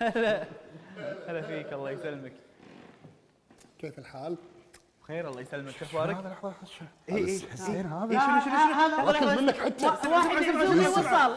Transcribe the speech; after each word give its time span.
هلا. 0.00 0.44
هلا 1.28 1.42
فيك 1.42 1.72
الله 1.72 1.90
يسلمك. 1.90 2.32
كيف 3.78 3.98
الحال؟ 3.98 4.36
بخير 5.02 5.28
الله 5.28 5.40
يسلمك. 5.40 5.82
أخبارك؟ 5.82 6.16
هذا 6.16 6.28
لحظه 6.28 6.50
لحظه 6.50 6.66
شو- 6.66 6.84
اي 7.10 7.16
اي 7.16 7.40
حسين 7.52 7.74
إيه، 7.74 8.04
هذا؟ 8.04 8.10
شنو 8.10 8.40
شنو 8.40 8.50
شنو؟ 8.64 8.74
هذا 8.74 9.02
واكل 9.02 9.42
منك 9.42 9.56
حتى. 9.58 9.86
واحد 9.86 10.48
وصل. 10.88 11.36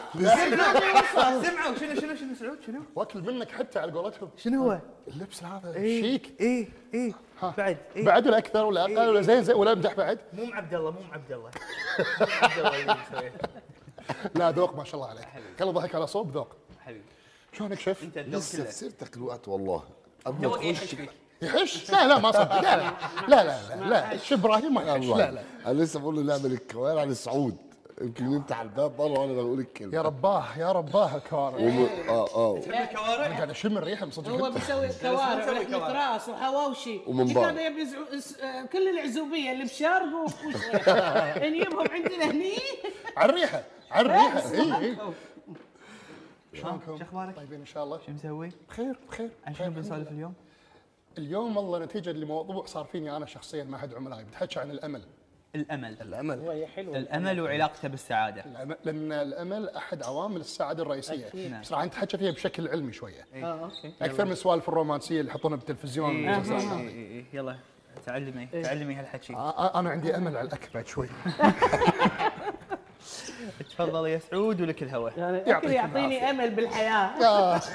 سمعوا 1.46 1.74
شنو 1.76 1.94
شنو 2.00 2.14
شنو 2.14 2.34
سعود 2.34 2.58
شنو؟ 2.66 2.80
واكل 2.96 3.22
منك 3.22 3.50
حتى 3.50 3.78
على 3.78 3.92
قولتهم. 3.92 4.30
شنو 4.36 4.62
هو؟ 4.62 4.78
اللبس 5.08 5.44
هذا. 5.44 5.74
إيه، 5.74 6.02
شيك. 6.02 6.40
اي 6.40 6.68
اي. 6.94 7.14
بعد 7.58 7.76
إيه. 7.96 8.04
بعد 8.04 8.26
ولا 8.26 8.38
أكثر 8.38 8.64
ولا 8.64 8.82
أقل 8.82 9.08
ولا 9.08 9.20
زين 9.22 9.42
زين 9.44 9.56
ولا 9.56 9.72
امدح 9.72 9.94
بعد؟ 9.94 10.18
مو 10.32 10.44
ام 10.44 10.52
عبد 10.54 10.74
الله 10.74 10.90
مو 10.90 11.00
ام 11.00 11.12
عبد 11.12 11.32
الله. 11.32 11.50
عبد 12.42 12.58
الله 12.58 12.80
اللي 12.80 12.96
مسويه. 13.12 13.32
لا 14.34 14.50
ذوق 14.50 14.76
ما 14.76 14.84
شاء 14.84 14.94
الله 14.94 15.08
عليك. 15.08 15.28
كله 15.58 15.70
ضحك 15.70 15.94
على 15.94 16.06
صوب 16.06 16.30
ذوق. 16.32 16.56
حبيبي. 16.80 17.04
شيف؟ 17.52 18.02
انت 18.02 18.18
الدور 18.18 18.40
لسه 18.40 18.64
في 18.64 18.72
سيرتك 18.72 19.16
الوقت 19.16 19.48
والله. 19.48 19.82
قبل 20.26 20.46
ما 20.46 20.60
إيه 20.60 20.74
تخش 20.74 20.94
يحش؟ 21.42 21.90
لا 21.90 22.06
لا 22.06 22.18
ما 22.18 22.32
صدق 22.32 22.60
لا 22.60 22.76
لا 22.76 22.92
لا 23.28 23.44
لا 23.44 23.74
لا, 23.76 23.84
لا. 23.90 24.16
شوف 24.16 24.32
إبراهيم 24.38 24.74
ما 24.74 24.82
يحش؟ 24.82 25.06
لا 25.06 25.30
لا. 25.30 25.42
أنا 25.66 25.82
لسه 25.82 26.00
بقول 26.00 26.16
له 26.16 26.22
نعمل 26.22 26.52
الكوارع 26.52 27.00
عن 27.00 27.10
الصعود 27.10 27.56
يمكن 28.00 28.32
يفتح 28.32 28.60
الباب 28.60 28.96
بره 28.96 29.18
وأنا 29.18 29.32
بقول 29.32 29.60
الكلمة. 29.60 29.94
يا 29.96 30.02
رباه 30.02 30.44
يا 30.58 30.72
رباه 30.72 31.16
الكوارع 31.16 31.56
وم... 31.56 31.88
آه 32.08 32.28
آه. 32.34 32.58
تحب 32.60 32.72
الكوارع؟ 32.90 33.26
أنا 33.26 33.34
قاعد 33.34 33.50
أشم 33.50 33.78
الريحه 33.78 34.04
من 34.06 34.10
صدق 34.12 34.28
هو 34.28 34.50
بيسوي 34.50 34.88
كوارع 35.02 35.62
كوارع. 35.62 36.12
راس 36.12 36.28
وحواوشي. 36.28 37.00
ومن 37.06 37.34
بعض. 37.34 37.44
هذا 37.44 37.66
يبي 37.66 37.86
كل 38.72 38.88
العزوبية 38.88 39.52
اللي 39.52 39.64
بشارق 39.64 40.04
وش- 40.24 40.32
نجيبهم 41.44 41.88
عندنا 41.90 42.24
هني؟ 42.30 42.52
على 43.16 43.30
الريحة 43.30 43.62
على 43.90 44.06
الريحة. 44.06 44.52
اي 44.52 44.84
اي 44.90 44.96
شلونكم؟ 46.54 46.98
شو 46.98 47.04
أخبارك؟ 47.04 47.36
طيبين 47.36 47.60
إن 47.60 47.66
شاء 47.66 47.84
الله. 47.84 47.98
شو 48.06 48.12
مسوي؟ 48.12 48.52
بخير 48.68 48.96
بخير. 49.08 49.30
عن 49.46 49.54
شنو 49.54 49.70
بنسولف 49.70 50.08
اليوم؟ 50.10 50.34
اليوم 51.18 51.56
والله 51.56 51.78
نتيجة 51.78 52.12
لموضوع 52.12 52.66
صار 52.66 52.84
فيني 52.84 53.16
أنا 53.16 53.26
شخصيا 53.26 53.64
مع 53.64 53.78
احد 53.78 53.94
عملائي 53.94 54.24
بتحكي 54.24 54.60
عن 54.60 54.70
الأمل. 54.70 55.02
الأمل. 55.54 55.96
الأمل. 56.00 56.38
هو 56.38 56.66
حلو. 56.66 56.94
الأمل 56.96 57.40
وعلاقته 57.40 57.88
بالسعادة. 57.88 58.42
الأمل- 58.42 58.76
لأن 58.84 59.12
الأمل 59.12 59.68
أحد 59.68 60.02
عوامل 60.02 60.40
السعادة 60.40 60.82
الرئيسية. 60.82 61.48
نعم. 61.48 61.60
بس 61.60 61.72
راح 61.72 61.84
نتحكى 61.84 62.18
فيها 62.18 62.30
بشكل 62.32 62.68
علمي 62.68 62.92
شوية. 62.92 63.26
آه 63.34 63.64
okay. 63.64 63.92
أكثر 64.02 64.24
من 64.24 64.32
السوالف 64.32 64.68
الرومانسية 64.68 65.20
اللي 65.20 65.30
يحطونها 65.30 65.56
بالتلفزيون. 65.56 66.08
والمسلسلات 66.26 66.62
إي 66.62 66.68
هذه. 66.68 66.88
إي 66.88 67.18
إي. 67.18 67.24
يلا 67.32 67.56
تعلمي 68.06 68.46
تعلمي 68.46 68.94
هالحكي. 68.94 69.34
آه، 69.34 69.80
أنا 69.80 69.90
عندي 69.90 70.16
أمل 70.16 70.36
على 70.36 70.48
الاكبد 70.48 70.86
شوي. 70.86 71.08
تفضل 73.70 74.08
يا 74.08 74.18
سعود 74.18 74.60
ولك 74.60 74.82
الهوى. 74.82 75.12
يعني 75.16 75.38
يعطيك 75.38 75.54
اكل 75.64 75.70
يعطيني 75.70 76.30
أمل 76.30 76.50
بالحياة. 76.50 77.24
آه. 77.26 77.60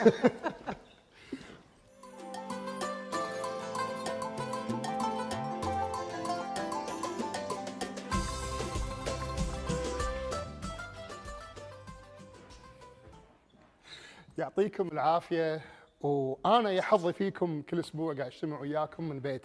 يعطيكم 14.38 14.88
العافية 14.88 15.62
وأنا 16.02 16.72
يا 16.72 16.82
حظي 16.82 17.14
فيكم 17.14 17.62
كل 17.62 17.80
أسبوع 17.80 18.14
قاعد 18.14 18.32
أجتمع 18.32 18.60
وياكم 18.60 19.10
من 19.10 19.20
بيت 19.20 19.42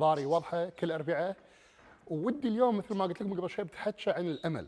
ضاري 0.00 0.26
واضحه 0.26 0.68
كل 0.68 0.92
اربعاء 0.92 1.36
ودي 2.06 2.48
اليوم 2.48 2.78
مثل 2.78 2.94
ما 2.94 3.04
قلت 3.04 3.22
لكم 3.22 3.40
قبل 3.40 3.50
شوي 3.50 3.64
بتحكى 3.64 4.10
عن 4.10 4.26
الأمل. 4.26 4.66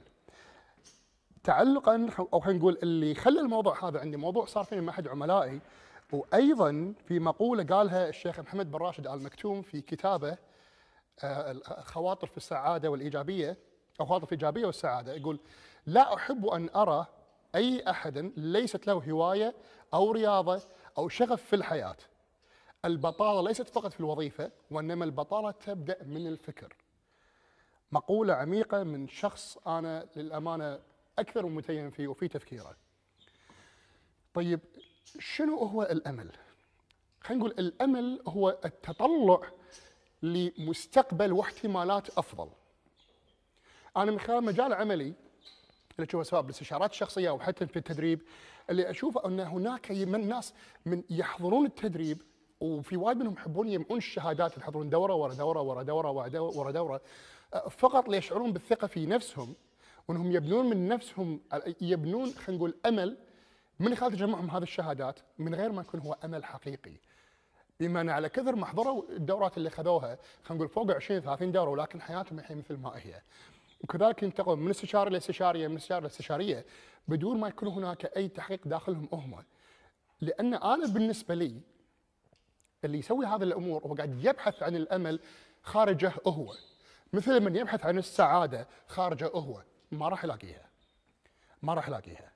تعلقا 1.44 2.08
أو 2.32 2.40
خلينا 2.40 2.58
نقول 2.58 2.78
اللي 2.82 3.14
خلى 3.14 3.40
الموضوع 3.40 3.88
هذا 3.88 4.00
عندي 4.00 4.16
موضوع 4.16 4.44
صار 4.44 4.64
فيني 4.64 4.80
مع 4.80 4.92
أحد 4.92 5.08
عملائي 5.08 5.60
وأيضا 6.12 6.94
في 7.04 7.18
مقولة 7.18 7.64
قالها 7.64 8.08
الشيخ 8.08 8.40
محمد 8.40 8.70
بن 8.70 8.78
راشد 8.78 9.06
ال 9.06 9.22
مكتوم 9.22 9.62
في 9.62 9.80
كتابه 9.80 10.36
آه، 11.22 11.50
الخواطر 11.50 12.26
في 12.26 12.36
السعادة 12.36 12.90
والإيجابية 12.90 13.56
أو 14.00 14.06
خواطر 14.06 14.26
في 14.26 14.32
الإيجابية 14.32 14.66
والسعادة 14.66 15.14
يقول 15.14 15.38
لا 15.86 16.14
أحب 16.14 16.46
أن 16.46 16.70
أرى 16.76 17.06
أي 17.54 17.90
أحد 17.90 18.32
ليست 18.36 18.86
له 18.86 18.92
هواية 18.92 19.54
أو 19.94 20.12
رياضة 20.12 20.62
أو 20.98 21.08
شغف 21.08 21.42
في 21.42 21.56
الحياة. 21.56 21.96
البطالة 22.84 23.48
ليست 23.48 23.68
فقط 23.68 23.92
في 23.92 24.00
الوظيفة 24.00 24.50
وإنما 24.70 25.04
البطالة 25.04 25.50
تبدأ 25.50 25.96
من 26.04 26.26
الفكر. 26.26 26.76
مقولة 27.92 28.34
عميقة 28.34 28.82
من 28.82 29.08
شخص 29.08 29.58
أنا 29.66 30.06
للأمانة 30.16 30.78
أكثر 31.18 31.46
متيم 31.46 31.90
فيه 31.90 32.08
وفي 32.08 32.28
تفكيره. 32.28 32.76
طيب 34.34 34.60
شنو 35.18 35.58
هو 35.58 35.82
الأمل؟ 35.82 36.30
خلينا 37.20 37.44
نقول 37.44 37.54
الأمل 37.58 38.22
هو 38.28 38.58
التطلع 38.64 39.40
لمستقبل 40.22 41.32
واحتمالات 41.32 42.10
أفضل. 42.18 42.48
أنا 43.96 44.10
من 44.10 44.20
خلال 44.20 44.44
مجال 44.44 44.72
عملي 44.72 45.14
اللي 45.98 46.08
اشوفه 46.08 46.22
سواء 46.22 46.42
بالاستشارات 46.42 46.90
الشخصية 46.90 47.28
أو 47.28 47.38
حتى 47.38 47.66
في 47.66 47.76
التدريب 47.76 48.20
اللي 48.70 48.90
أشوفه 48.90 49.26
أن 49.26 49.40
هناك 49.40 49.90
من 49.90 50.28
ناس 50.28 50.54
من 50.86 51.02
يحضرون 51.10 51.66
التدريب 51.66 52.22
وفي 52.60 52.96
وايد 52.96 53.16
منهم 53.18 53.32
يحبون 53.32 53.68
يجمعون 53.68 53.98
الشهادات 53.98 54.58
يحضرون 54.58 54.90
دورة 54.90 55.14
ورا 55.14 55.34
دورة 55.34 55.60
ورا 55.60 55.82
دورة 55.82 56.10
ورا 56.10 56.28
دورة, 56.28 56.56
ورا 56.58 56.70
دورة 56.70 57.00
فقط 57.70 58.08
ليشعرون 58.08 58.52
بالثقة 58.52 58.86
في 58.86 59.06
نفسهم 59.06 59.54
وانهم 60.08 60.32
يبنون 60.32 60.66
من 60.70 60.88
نفسهم 60.88 61.40
يبنون 61.80 62.30
خلينا 62.30 62.58
نقول 62.58 62.74
أمل 62.86 63.16
من 63.80 63.94
خلال 63.94 64.12
تجمعهم 64.12 64.50
هذه 64.50 64.62
الشهادات 64.62 65.18
من 65.38 65.54
غير 65.54 65.72
ما 65.72 65.82
يكون 65.82 66.00
هو 66.00 66.16
أمل 66.24 66.44
حقيقي. 66.44 66.96
ان 67.80 68.10
على 68.10 68.28
كثر 68.28 68.56
ما 68.56 68.66
حضروا 68.66 69.02
الدورات 69.10 69.56
اللي 69.56 69.70
خذوها 69.70 70.18
خلينا 70.42 70.64
نقول 70.64 70.68
فوق 70.68 70.90
20 70.90 71.20
30 71.20 71.52
دورة 71.52 71.70
ولكن 71.70 72.00
حياتهم 72.00 72.38
الحين 72.38 72.58
مثل 72.58 72.76
ما 72.76 72.92
هي. 72.96 73.22
وكذلك 73.80 74.22
ينتقلون 74.22 74.58
من 74.58 74.70
استشاري 74.70 75.10
لاستشاريه 75.10 75.68
من 75.68 75.76
استشاريه 75.76 76.02
لاستشارية 76.02 76.66
بدون 77.08 77.40
ما 77.40 77.48
يكون 77.48 77.68
هناك 77.68 78.04
أي 78.16 78.28
تحقيق 78.28 78.68
داخلهم 78.68 79.08
هم. 79.12 79.44
لأن 80.20 80.54
أنا 80.54 80.86
بالنسبة 80.86 81.34
لي 81.34 81.60
اللي 82.84 82.98
يسوي 82.98 83.26
هذه 83.26 83.42
الأمور 83.42 83.82
هو 83.86 83.94
قاعد 83.94 84.24
يبحث 84.24 84.62
عن 84.62 84.76
الأمل 84.76 85.20
خارجه 85.62 86.12
هو. 86.26 86.54
مثل 87.12 87.40
من 87.40 87.56
يبحث 87.56 87.86
عن 87.86 87.98
السعادة 87.98 88.68
خارجه 88.88 89.28
هو 89.28 89.62
ما 89.98 90.08
راح 90.08 90.24
يلاقيها. 90.24 90.68
ما 91.62 91.74
راح 91.74 91.88
يلاقيها. 91.88 92.32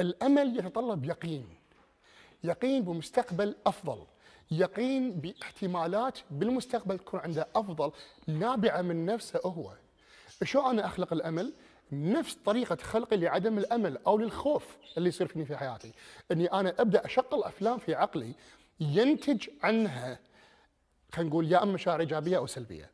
الأمل 0.00 0.58
يتطلب 0.58 1.04
يقين. 1.04 1.48
يقين 2.44 2.82
بمستقبل 2.84 3.56
أفضل. 3.66 4.06
يقين 4.50 5.12
باحتمالات 5.12 6.18
بالمستقبل 6.30 6.98
تكون 6.98 7.20
عنده 7.20 7.48
أفضل 7.56 7.92
نابعة 8.26 8.82
من 8.82 9.06
نفسه 9.06 9.40
هو. 9.44 9.72
شو 10.42 10.70
أنا 10.70 10.86
أخلق 10.86 11.12
الأمل؟ 11.12 11.52
نفس 11.92 12.34
طريقة 12.34 12.76
خلقي 12.76 13.16
لعدم 13.16 13.58
الأمل 13.58 13.98
أو 14.06 14.18
للخوف 14.18 14.76
اللي 14.96 15.08
يصير 15.08 15.26
فيني 15.26 15.44
في 15.44 15.56
حياتي، 15.56 15.92
إني 16.32 16.46
أنا 16.46 16.74
أبدأ 16.78 17.06
اشغل 17.06 17.44
أفلام 17.44 17.78
في 17.78 17.94
عقلي 17.94 18.34
ينتج 18.80 19.48
عنها 19.62 20.18
خلينا 21.12 21.30
نقول 21.30 21.52
يا 21.52 21.62
أما 21.62 21.72
مشاعر 21.72 22.00
إيجابية 22.00 22.36
أو 22.36 22.46
سلبية. 22.46 22.90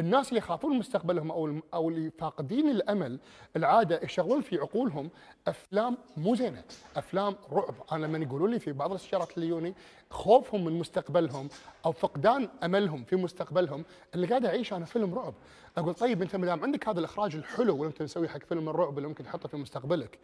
الناس 0.00 0.28
اللي 0.28 0.38
يخافون 0.38 0.78
مستقبلهم 0.78 1.30
أو 1.30 1.60
أو 1.74 1.88
اللي 1.88 2.10
فاقدين 2.10 2.68
الأمل 2.68 3.18
العادة 3.56 4.00
يشغلون 4.02 4.40
في 4.40 4.58
عقولهم 4.58 5.10
أفلام 5.48 5.96
مو 6.16 6.34
زينة، 6.34 6.64
أفلام 6.96 7.36
رعب، 7.52 7.74
أنا 7.92 8.06
لما 8.06 8.18
يقولون 8.18 8.50
لي 8.50 8.58
في 8.58 8.72
بعض 8.72 8.90
الاستشارات 8.90 9.34
اللي 9.34 9.46
يجوني 9.46 9.74
خوفهم 10.10 10.64
من 10.64 10.78
مستقبلهم 10.78 11.48
أو 11.84 11.92
فقدان 11.92 12.48
أملهم 12.64 13.04
في 13.04 13.16
مستقبلهم 13.16 13.84
اللي 14.14 14.26
قاعد 14.26 14.44
أعيش 14.44 14.72
أنا 14.72 14.84
فيلم 14.84 15.14
رعب، 15.14 15.34
أقول 15.78 15.94
طيب 15.94 16.22
أنت 16.22 16.36
ما 16.36 16.46
دام 16.46 16.62
عندك 16.62 16.88
هذا 16.88 16.98
الإخراج 16.98 17.36
الحلو 17.36 17.74
اللي 17.76 17.86
أنت 17.86 18.02
مسوي 18.02 18.28
حق 18.28 18.44
فيلم 18.44 18.68
الرعب 18.68 18.98
اللي 18.98 19.08
ممكن 19.08 19.24
تحطه 19.24 19.48
في 19.48 19.56
مستقبلك 19.56 20.18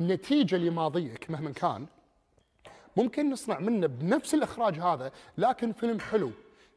نتيجة 0.00 0.56
لماضيك 0.56 1.30
مهما 1.30 1.50
كان 1.50 1.86
ممكن 2.96 3.30
نصنع 3.30 3.58
منه 3.58 3.86
بنفس 3.86 4.34
الإخراج 4.34 4.78
هذا 4.78 5.12
لكن 5.38 5.72
فيلم 5.72 6.00
حلو. 6.00 6.30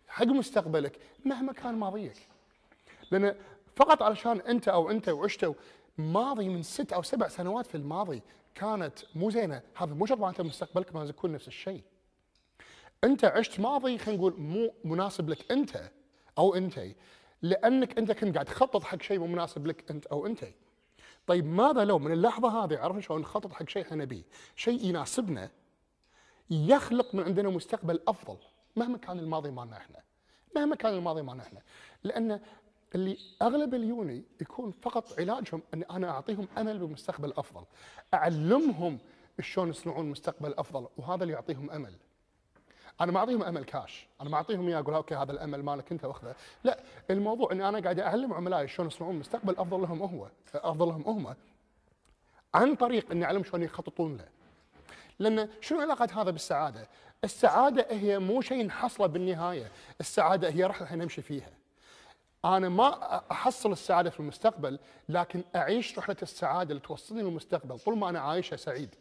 حق 0.09 0.25
مستقبلك 0.25 0.99
مهما 1.25 1.53
كان 1.53 1.75
ماضيك. 1.75 2.27
لأن 3.11 3.35
فقط 3.75 4.03
علشان 4.03 4.41
أنت 4.41 4.67
أو 4.67 4.91
أنت 4.91 5.09
وعشتوا 5.09 5.53
ماضي 5.97 6.49
من 6.49 6.63
ست 6.63 6.93
أو 6.93 7.01
سبع 7.01 7.27
سنوات 7.27 7.67
في 7.67 7.75
الماضي 7.75 8.21
كانت 8.55 8.99
مو 9.15 9.29
زينة. 9.29 9.61
هذا 9.75 9.93
مو 9.93 10.05
شرط 10.05 10.19
معناته 10.19 10.43
مستقبلك 10.43 10.95
ما 10.95 11.03
يكون 11.03 11.31
نفس 11.31 11.47
الشيء. 11.47 11.83
أنت 13.03 13.25
عشت 13.25 13.59
ماضي 13.59 13.97
خلينا 13.97 14.19
نقول 14.19 14.33
مو 14.39 14.73
مناسب 14.83 15.29
لك 15.29 15.51
أنت 15.51 15.91
أو 16.37 16.55
انتي 16.55 16.95
لأنك 17.41 17.97
أنت 17.97 18.11
كنت 18.11 18.33
قاعد 18.33 18.45
تخطط 18.45 18.83
حق 18.83 19.01
شيء 19.01 19.19
مو 19.19 19.27
مناسب 19.27 19.67
لك 19.67 19.91
أنت 19.91 20.05
أو 20.05 20.25
انتي 20.25 20.53
طيب 21.27 21.45
ماذا 21.45 21.85
لو 21.85 21.99
من 21.99 22.11
اللحظة 22.11 22.63
هذه 22.63 22.77
عرفنا 22.77 23.01
شلون 23.01 23.21
نخطط 23.21 23.53
حق 23.53 23.69
شيء 23.69 23.81
إحنا 23.81 23.97
نبيه؟ 23.97 24.23
شيء 24.55 24.85
يناسبنا 24.85 25.49
يخلق 26.49 27.15
من 27.15 27.23
عندنا 27.23 27.49
مستقبل 27.49 27.99
أفضل. 28.07 28.37
مهما 28.79 28.97
كان 28.97 29.19
الماضي 29.19 29.51
مالنا 29.51 29.77
إحنا. 29.77 29.99
مهما 30.55 30.75
كان 30.75 30.93
الماضي 30.93 31.21
مالنا 31.21 31.43
إحنا. 31.43 31.61
لأن 32.03 32.39
اللي 32.95 33.17
أغلب 33.41 33.73
اليوني 33.73 34.23
يكون 34.41 34.71
فقط 34.71 35.19
علاجهم 35.19 35.61
ان 35.73 35.83
أنا 35.83 36.09
أعطيهم 36.09 36.47
أمل 36.57 36.79
بمستقبل 36.79 37.33
أفضل. 37.37 37.65
أعلمهم 38.13 38.97
شلون 39.41 39.69
يصنعون 39.69 40.05
مستقبل 40.05 40.53
أفضل 40.57 40.87
وهذا 40.97 41.23
اللي 41.23 41.33
يعطيهم 41.33 41.71
أمل. 41.71 41.93
أنا 43.01 43.11
ما 43.11 43.19
أعطيهم 43.19 43.43
أمل 43.43 43.63
كاش. 43.63 44.07
أنا 44.21 44.29
ما 44.29 44.37
أعطيهم 44.37 44.67
إياه 44.67 44.79
أقول 44.79 44.93
أوكي 44.93 45.15
هذا 45.15 45.31
الأمل 45.31 45.63
مالك 45.63 45.91
أنت 45.91 46.05
وأخذه. 46.05 46.35
لا 46.63 46.79
الموضوع 47.09 47.51
إني 47.51 47.69
أنا 47.69 47.79
قاعد 47.79 47.99
أعلم 47.99 48.33
عملائي 48.33 48.67
شلون 48.67 48.87
يصنعون 48.87 49.15
مستقبل 49.15 49.53
أفضل 49.57 49.81
لهم 49.81 50.01
هو 50.01 50.29
أفضل 50.55 50.87
لهم 50.87 51.01
هم 51.01 51.35
عن 52.53 52.75
طريق 52.75 53.11
إني 53.11 53.25
أعلم 53.25 53.43
شلون 53.43 53.63
يخططون 53.63 54.17
له. 54.17 54.27
لأن 55.19 55.49
شنو 55.61 55.81
علاقة 55.81 56.21
هذا 56.21 56.31
بالسعادة؟ 56.31 56.87
السعادة 57.23 57.87
هي 57.89 58.19
مو 58.19 58.41
شيء 58.41 58.65
نحصله 58.65 59.07
بالنهاية. 59.07 59.71
السعادة 59.99 60.49
هي 60.49 60.65
إحنا 60.69 60.95
نمشي 60.95 61.21
فيها. 61.21 61.49
أنا 62.45 62.69
ما 62.69 63.21
أحصل 63.31 63.71
السعادة 63.71 64.09
في 64.09 64.19
المستقبل 64.19 64.79
لكن 65.09 65.43
أعيش 65.55 65.97
رحلة 65.97 66.15
السعادة 66.21 66.69
اللي 66.69 66.81
توصلني 66.81 67.21
للمستقبل 67.21 67.79
طول 67.79 67.97
ما 67.97 68.09
أنا 68.09 68.19
عايشه 68.19 68.55
سعيد. 68.55 68.95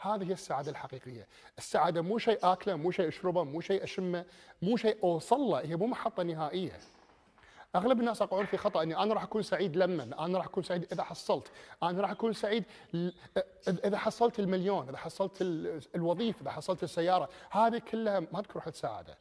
هذه 0.00 0.28
هي 0.28 0.32
السعادة 0.32 0.70
الحقيقية. 0.70 1.26
السعادة 1.58 2.00
مو 2.02 2.18
شيء 2.18 2.38
أكله 2.42 2.76
مو 2.76 2.90
شيء 2.90 3.08
أشربه 3.08 3.44
مو 3.44 3.60
شيء 3.60 3.84
أشمه 3.84 4.24
مو 4.62 4.76
شيء 4.76 4.98
اوصل 5.02 5.40
له 5.40 5.60
هي 5.60 5.76
مو 5.76 5.86
محطة 5.86 6.22
نهائية. 6.22 6.80
أغلب 7.76 8.00
الناس 8.00 8.20
يقعون 8.20 8.46
في 8.46 8.56
خطأ 8.56 8.82
إني 8.82 8.96
أنا 8.96 9.14
راح 9.14 9.22
أكون 9.22 9.42
سعيد 9.42 9.76
لما 9.76 10.24
أنا 10.24 10.38
راح 10.38 10.46
أكون 10.46 10.62
سعيد 10.62 10.86
إذا 10.92 11.02
حصلت. 11.02 11.50
أنا 11.82 12.00
راح 12.00 12.10
أكون 12.10 12.32
سعيد 12.32 12.64
إذا 13.68 13.98
حصلت 13.98 14.38
المليون 14.38 14.88
إذا 14.88 14.96
حصلت 14.96 15.42
ال- 15.42 15.80
الوظيفة 15.94 16.42
إذا 16.42 16.50
حصلت 16.50 16.82
السيارة. 16.82 17.28
هذه 17.50 17.78
كلها 17.78 18.20
ما 18.20 18.40
تكون 18.42 18.56
رحله 18.56 18.72
سعاده 18.72 19.16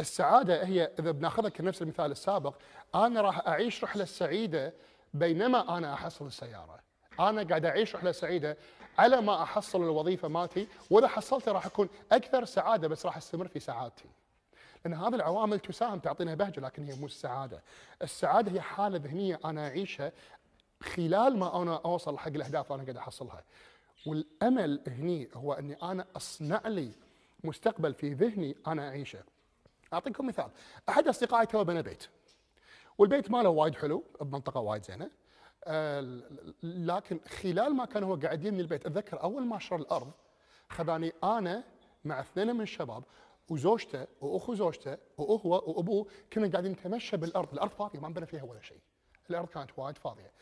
السعادة 0.00 0.64
هي 0.64 0.90
إذا 0.98 1.10
بناخذها 1.10 1.48
كنفس 1.48 1.82
المثال 1.82 2.10
السابق 2.10 2.54
أنا 2.94 3.20
راح 3.20 3.48
أعيش 3.48 3.84
رحلة 3.84 4.04
سعيدة 4.04 4.72
بينما 5.14 5.78
أنا 5.78 5.94
أحصل 5.94 6.26
السيارة. 6.26 6.78
أنا 7.20 7.42
قاعد 7.42 7.64
أعيش 7.64 7.96
رحلة 7.96 8.12
سعيدة 8.12 8.56
على 8.98 9.20
ما 9.20 9.42
أحصل 9.42 9.82
الوظيفة 9.82 10.28
مالتي 10.28 10.68
وإذا 10.90 11.08
حصلتها 11.08 11.52
راح 11.52 11.66
أكون 11.66 11.88
أكثر 12.12 12.44
سعادة 12.44 12.88
بس 12.88 13.06
راح 13.06 13.16
أستمر 13.16 13.48
في 13.48 13.60
سعادتي. 13.60 14.04
لأن 14.86 14.94
هذه 14.94 15.14
العوامل 15.14 15.60
تساهم 15.60 15.98
تعطينا 15.98 16.34
بهجة 16.34 16.60
لكن 16.60 16.84
هي 16.84 17.00
مو 17.00 17.06
السعادة. 17.06 17.62
السعادة 18.02 18.52
هي 18.52 18.60
حالة 18.60 18.98
ذهنية 18.98 19.40
أنا 19.44 19.68
أعيشها 19.68 20.12
خلال 20.82 21.38
ما 21.38 21.62
أنا 21.62 21.80
أوصل 21.84 22.18
حق 22.18 22.28
الأهداف 22.28 22.72
أنا 22.72 22.82
قاعد 22.82 22.96
أحصلها. 22.96 23.44
والأمل 24.06 24.80
هني 24.86 25.28
هو 25.34 25.52
إني 25.52 25.74
أنا 25.82 26.06
أصنع 26.16 26.60
لي 26.68 26.90
مستقبل 27.44 27.94
في 27.94 28.12
ذهني 28.12 28.56
أنا 28.66 28.88
أعيشه. 28.88 29.18
أعطيكم 29.92 30.26
مثال. 30.26 30.50
أحد 30.88 31.08
أصدقائي 31.08 31.46
تو 31.46 31.64
بنى 31.64 31.82
بيت. 31.82 32.08
والبيت 32.98 33.30
ماله 33.30 33.48
وايد 33.48 33.74
حلو 33.74 34.04
بمنطقة 34.20 34.60
وايد 34.60 34.84
زينة. 34.84 35.10
آه، 35.64 36.20
لكن 36.62 37.20
خلال 37.42 37.74
ما 37.74 37.84
كان 37.84 38.02
هو 38.02 38.16
قاعد 38.16 38.44
يبني 38.44 38.60
البيت 38.60 38.86
أتذكر 38.86 39.22
أول 39.22 39.46
ما 39.46 39.58
شرى 39.58 39.78
الأرض 39.78 40.10
خذاني 40.68 41.12
أنا 41.24 41.64
مع 42.04 42.20
اثنين 42.20 42.54
من 42.54 42.60
الشباب 42.60 43.02
وزوجته 43.48 44.06
وأخو 44.20 44.54
زوجته 44.54 44.96
وهو 45.18 45.50
وأبوه 45.66 46.06
كنا 46.32 46.48
قاعدين 46.50 46.72
نتمشى 46.72 47.16
بالأرض، 47.16 47.52
الأرض 47.52 47.70
فاضية 47.70 47.98
ما 48.00 48.08
بنى 48.08 48.26
فيها 48.26 48.42
ولا 48.42 48.62
شيء. 48.62 48.80
الأرض 49.30 49.48
كانت 49.48 49.70
وايد 49.76 49.98
فاضية. 49.98 50.32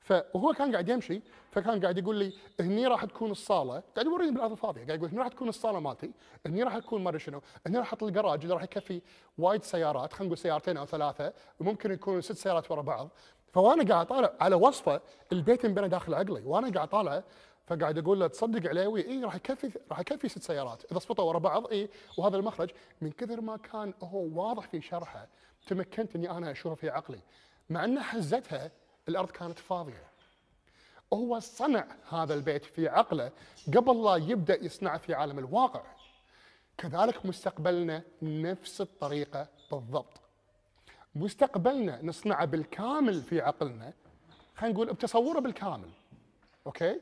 فهو 0.00 0.52
كان 0.52 0.72
قاعد 0.72 0.88
يمشي 0.88 1.22
فكان 1.50 1.80
قاعد 1.80 1.98
يقول 1.98 2.16
لي 2.16 2.32
هني 2.60 2.86
راح 2.86 3.04
تكون 3.04 3.30
الصالة 3.30 3.82
قاعد 3.94 4.06
يوريني 4.06 4.30
بالأرض 4.30 4.50
الفاضية 4.50 4.86
قاعد 4.86 4.98
يقول 4.98 5.10
هني 5.10 5.18
راح 5.18 5.28
تكون 5.28 5.48
الصالة 5.48 5.80
مالتي 5.80 6.10
هني 6.46 6.62
راح 6.62 6.78
تكون 6.78 7.02
ما 7.02 7.08
أدري 7.08 7.20
شنو 7.20 7.42
هني 7.66 7.78
راح 7.78 7.86
أحط 7.86 8.02
الجراج 8.02 8.42
اللي 8.42 8.54
راح 8.54 8.62
يكفي 8.62 9.02
وايد 9.38 9.62
سيارات 9.62 10.12
خلينا 10.12 10.26
نقول 10.26 10.38
سيارتين 10.38 10.76
أو 10.76 10.86
ثلاثة 10.86 11.32
وممكن 11.60 11.92
يكونوا 11.92 12.20
ست 12.20 12.32
سيارات 12.32 12.70
ورا 12.70 12.82
بعض 12.82 13.08
فوانا 13.52 13.94
قاعد 13.94 14.06
طالع 14.06 14.32
على 14.40 14.54
وصفة 14.54 15.00
البيت 15.32 15.64
انبنى 15.64 15.88
داخل 15.88 16.14
عقلي 16.14 16.42
وأنا 16.44 16.70
قاعد 16.70 16.88
طالع 16.88 17.22
فقاعد 17.70 17.98
أقول 17.98 18.20
له 18.20 18.26
تصدق 18.26 18.68
عليوي؟ 18.68 19.08
اي 19.08 19.24
راح 19.24 19.34
يكفي 19.34 19.70
راح 19.90 20.00
يكفي 20.00 20.28
ست 20.28 20.42
سيارات. 20.42 20.92
إذا 20.92 20.98
صفطوا 20.98 21.24
ورا 21.24 21.38
بعض 21.38 21.66
اي 21.66 21.88
وهذا 22.18 22.36
المخرج 22.36 22.70
من 23.00 23.12
كثر 23.12 23.40
ما 23.40 23.56
كان 23.56 23.94
هو 24.02 24.42
واضح 24.42 24.68
في 24.68 24.80
شرحه 24.80 25.28
تمكنت 25.66 26.16
إني 26.16 26.30
أنا 26.30 26.50
أشوفه 26.50 26.74
في 26.74 26.90
عقلي. 26.90 27.20
مع 27.70 27.84
ان 27.84 28.00
حزتها 28.00 28.70
الأرض 29.08 29.30
كانت 29.30 29.58
فاضية. 29.58 30.10
هو 31.12 31.38
صنع 31.38 31.86
هذا 32.08 32.34
البيت 32.34 32.64
في 32.64 32.88
عقله 32.88 33.32
قبل 33.76 34.04
لا 34.04 34.16
يبدأ 34.16 34.64
يصنعه 34.64 34.98
في 34.98 35.14
عالم 35.14 35.38
الواقع. 35.38 35.82
كذلك 36.78 37.26
مستقبلنا 37.26 38.02
نفس 38.22 38.80
الطريقة 38.80 39.48
بالضبط. 39.72 40.20
مستقبلنا 41.14 42.02
نصنعه 42.02 42.44
بالكامل 42.44 43.22
في 43.22 43.40
عقلنا. 43.40 43.92
خلينا 44.56 44.74
نقول 44.74 44.92
بتصوره 44.92 45.38
بالكامل. 45.38 45.90
أوكي؟ 46.66 47.00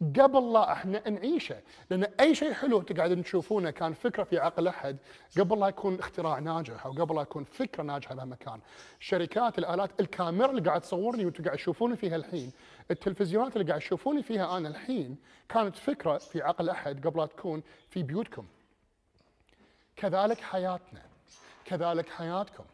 قبل 0.00 0.52
لا 0.52 0.72
إحنا 0.72 1.08
نعيشه. 1.08 1.56
لأن 1.90 2.04
أي 2.20 2.34
شيء 2.34 2.52
حلو 2.52 2.84
قاعدين 2.96 3.22
تشوفونه 3.22 3.70
كان 3.70 3.92
فكرة 3.92 4.24
في 4.24 4.38
عقل 4.38 4.68
أحد 4.68 4.96
قبل 5.38 5.60
لا 5.60 5.68
يكون 5.68 5.98
اختراع 5.98 6.38
ناجح 6.38 6.86
أو 6.86 6.92
قبل 6.92 7.16
لا 7.16 7.22
يكون 7.22 7.44
فكرة 7.44 7.82
ناجحة 7.82 8.14
بهالمكان. 8.14 8.60
شركات 9.00 9.58
الآلات 9.58 10.00
الكاميرا 10.00 10.50
اللي 10.50 10.62
قاعد 10.62 10.80
تصورني 10.80 11.24
وأنتم 11.24 11.44
قاعد 11.44 11.56
تشوفوني 11.56 11.96
فيها 11.96 12.16
الحين 12.16 12.52
التلفزيونات 12.90 13.56
اللي 13.56 13.68
قاعد 13.68 13.80
تشوفوني 13.80 14.22
فيها 14.22 14.56
أنا 14.56 14.68
الحين 14.68 15.16
كانت 15.48 15.76
فكرة 15.76 16.18
في 16.18 16.42
عقل 16.42 16.68
أحد 16.68 17.06
قبل 17.06 17.20
لا 17.20 17.26
تكون 17.26 17.62
في 17.90 18.02
بيوتكم. 18.02 18.46
كذلك 19.96 20.40
حياتنا. 20.40 21.02
كذلك 21.64 22.08
حياتكم. 22.08 22.64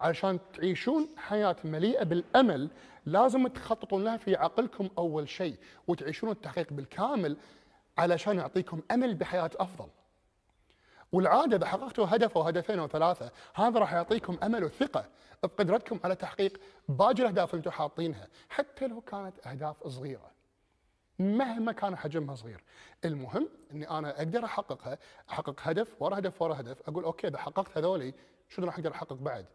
علشان 0.00 0.38
تعيشون 0.54 1.08
حياة 1.16 1.56
مليئة 1.64 2.04
بالأمل 2.04 2.70
لازم 3.06 3.46
تخططون 3.46 4.04
لها 4.04 4.16
في 4.16 4.36
عقلكم 4.36 4.88
أول 4.98 5.28
شيء 5.28 5.56
وتعيشون 5.88 6.30
التحقيق 6.30 6.72
بالكامل 6.72 7.36
علشان 7.98 8.36
يعطيكم 8.36 8.80
أمل 8.90 9.14
بحياة 9.14 9.50
أفضل. 9.56 9.88
والعادة 11.12 11.56
إذا 11.56 11.66
حققتوا 11.66 12.06
هدف 12.08 12.36
أو 12.36 12.42
هدفين 12.42 12.78
أو 12.78 12.88
ثلاثة 12.88 13.30
هذا 13.54 13.78
راح 13.78 13.92
يعطيكم 13.92 14.38
أمل 14.42 14.64
وثقة 14.64 15.04
بقدرتكم 15.42 16.00
على 16.04 16.14
تحقيق 16.16 16.60
باقي 16.88 17.12
الأهداف 17.12 17.54
اللي 17.54 17.58
أنتم 17.58 17.70
حاطينها 17.70 18.28
حتى 18.48 18.86
لو 18.86 19.00
كانت 19.00 19.46
أهداف 19.46 19.86
صغيرة. 19.86 20.30
مهما 21.18 21.72
كان 21.72 21.96
حجمها 21.96 22.34
صغير. 22.34 22.64
المهم 23.04 23.48
إني 23.72 23.90
أنا 23.90 24.16
أقدر 24.18 24.44
أحققها 24.44 24.98
أحقق 25.30 25.60
هدف 25.62 26.02
ورا 26.02 26.18
هدف 26.18 26.42
ورا 26.42 26.60
هدف 26.60 26.88
أقول 26.88 27.04
أوكي 27.04 27.28
إذا 27.28 27.38
حققت 27.38 27.78
هذولي 27.78 28.14
شنو 28.48 28.66
راح 28.66 28.74
أقدر 28.74 28.92
أحقق 28.92 29.12
بعد؟ 29.12 29.46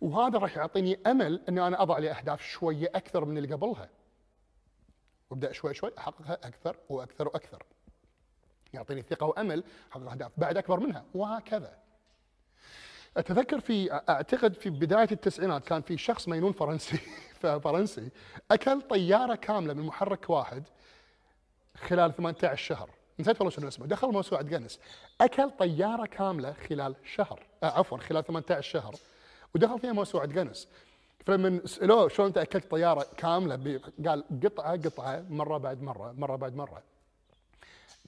وهذا 0.00 0.38
راح 0.38 0.56
يعطيني 0.56 0.98
أمل 1.06 1.40
إني 1.48 1.66
أنا 1.66 1.82
أضع 1.82 1.98
لي 1.98 2.10
أهداف 2.10 2.42
شوية 2.42 2.90
أكثر 2.94 3.24
من 3.24 3.38
اللي 3.38 3.54
قبلها. 3.54 3.88
وأبدأ 5.30 5.52
شوي 5.52 5.74
شوي 5.74 5.90
أحققها 5.98 6.34
أكثر 6.34 6.76
وأكثر 6.88 7.28
وأكثر. 7.28 7.62
يعطيني 8.72 9.02
ثقة 9.02 9.26
وأمل 9.26 9.64
أحقق 9.92 10.10
أهداف 10.10 10.32
بعد 10.36 10.56
أكبر 10.56 10.80
منها 10.80 11.04
وهكذا. 11.14 11.78
أتذكر 13.16 13.60
في 13.60 13.92
أعتقد 14.08 14.54
في 14.54 14.70
بداية 14.70 15.08
التسعينات 15.12 15.64
كان 15.64 15.82
في 15.82 15.98
شخص 15.98 16.28
مجنون 16.28 16.52
فرنسي 16.52 16.98
فرنسي 17.64 18.10
أكل 18.50 18.82
طيارة 18.82 19.34
كاملة 19.34 19.74
من 19.74 19.82
محرك 19.82 20.30
واحد 20.30 20.64
خلال 21.76 22.16
18 22.16 22.56
شهر. 22.56 22.90
نسيت 23.18 23.40
والله 23.40 23.50
شنو 23.50 23.68
اسمه. 23.68 23.86
دخل 23.86 24.08
موسوعة 24.08 24.42
جنس 24.42 24.80
أكل 25.20 25.50
طيارة 25.50 26.06
كاملة 26.06 26.52
خلال 26.52 26.94
شهر 27.04 27.46
آه 27.62 27.78
عفوا 27.78 27.98
خلال 27.98 28.24
18 28.24 28.60
شهر. 28.60 28.94
ودخل 29.56 29.78
فيها 29.78 29.92
موسوعة 29.92 30.26
جنس 30.26 30.68
فلما 31.26 31.66
سألوه 31.66 32.08
شلون 32.08 32.28
انت 32.28 32.38
اكلت 32.38 32.70
طيارة 32.70 33.06
كاملة 33.16 33.80
قال 34.06 34.24
قطعة 34.44 34.72
قطعة 34.76 35.24
مرة 35.30 35.58
بعد 35.58 35.82
مرة 35.82 36.12
مرة 36.12 36.36
بعد 36.36 36.56
مرة. 36.56 36.82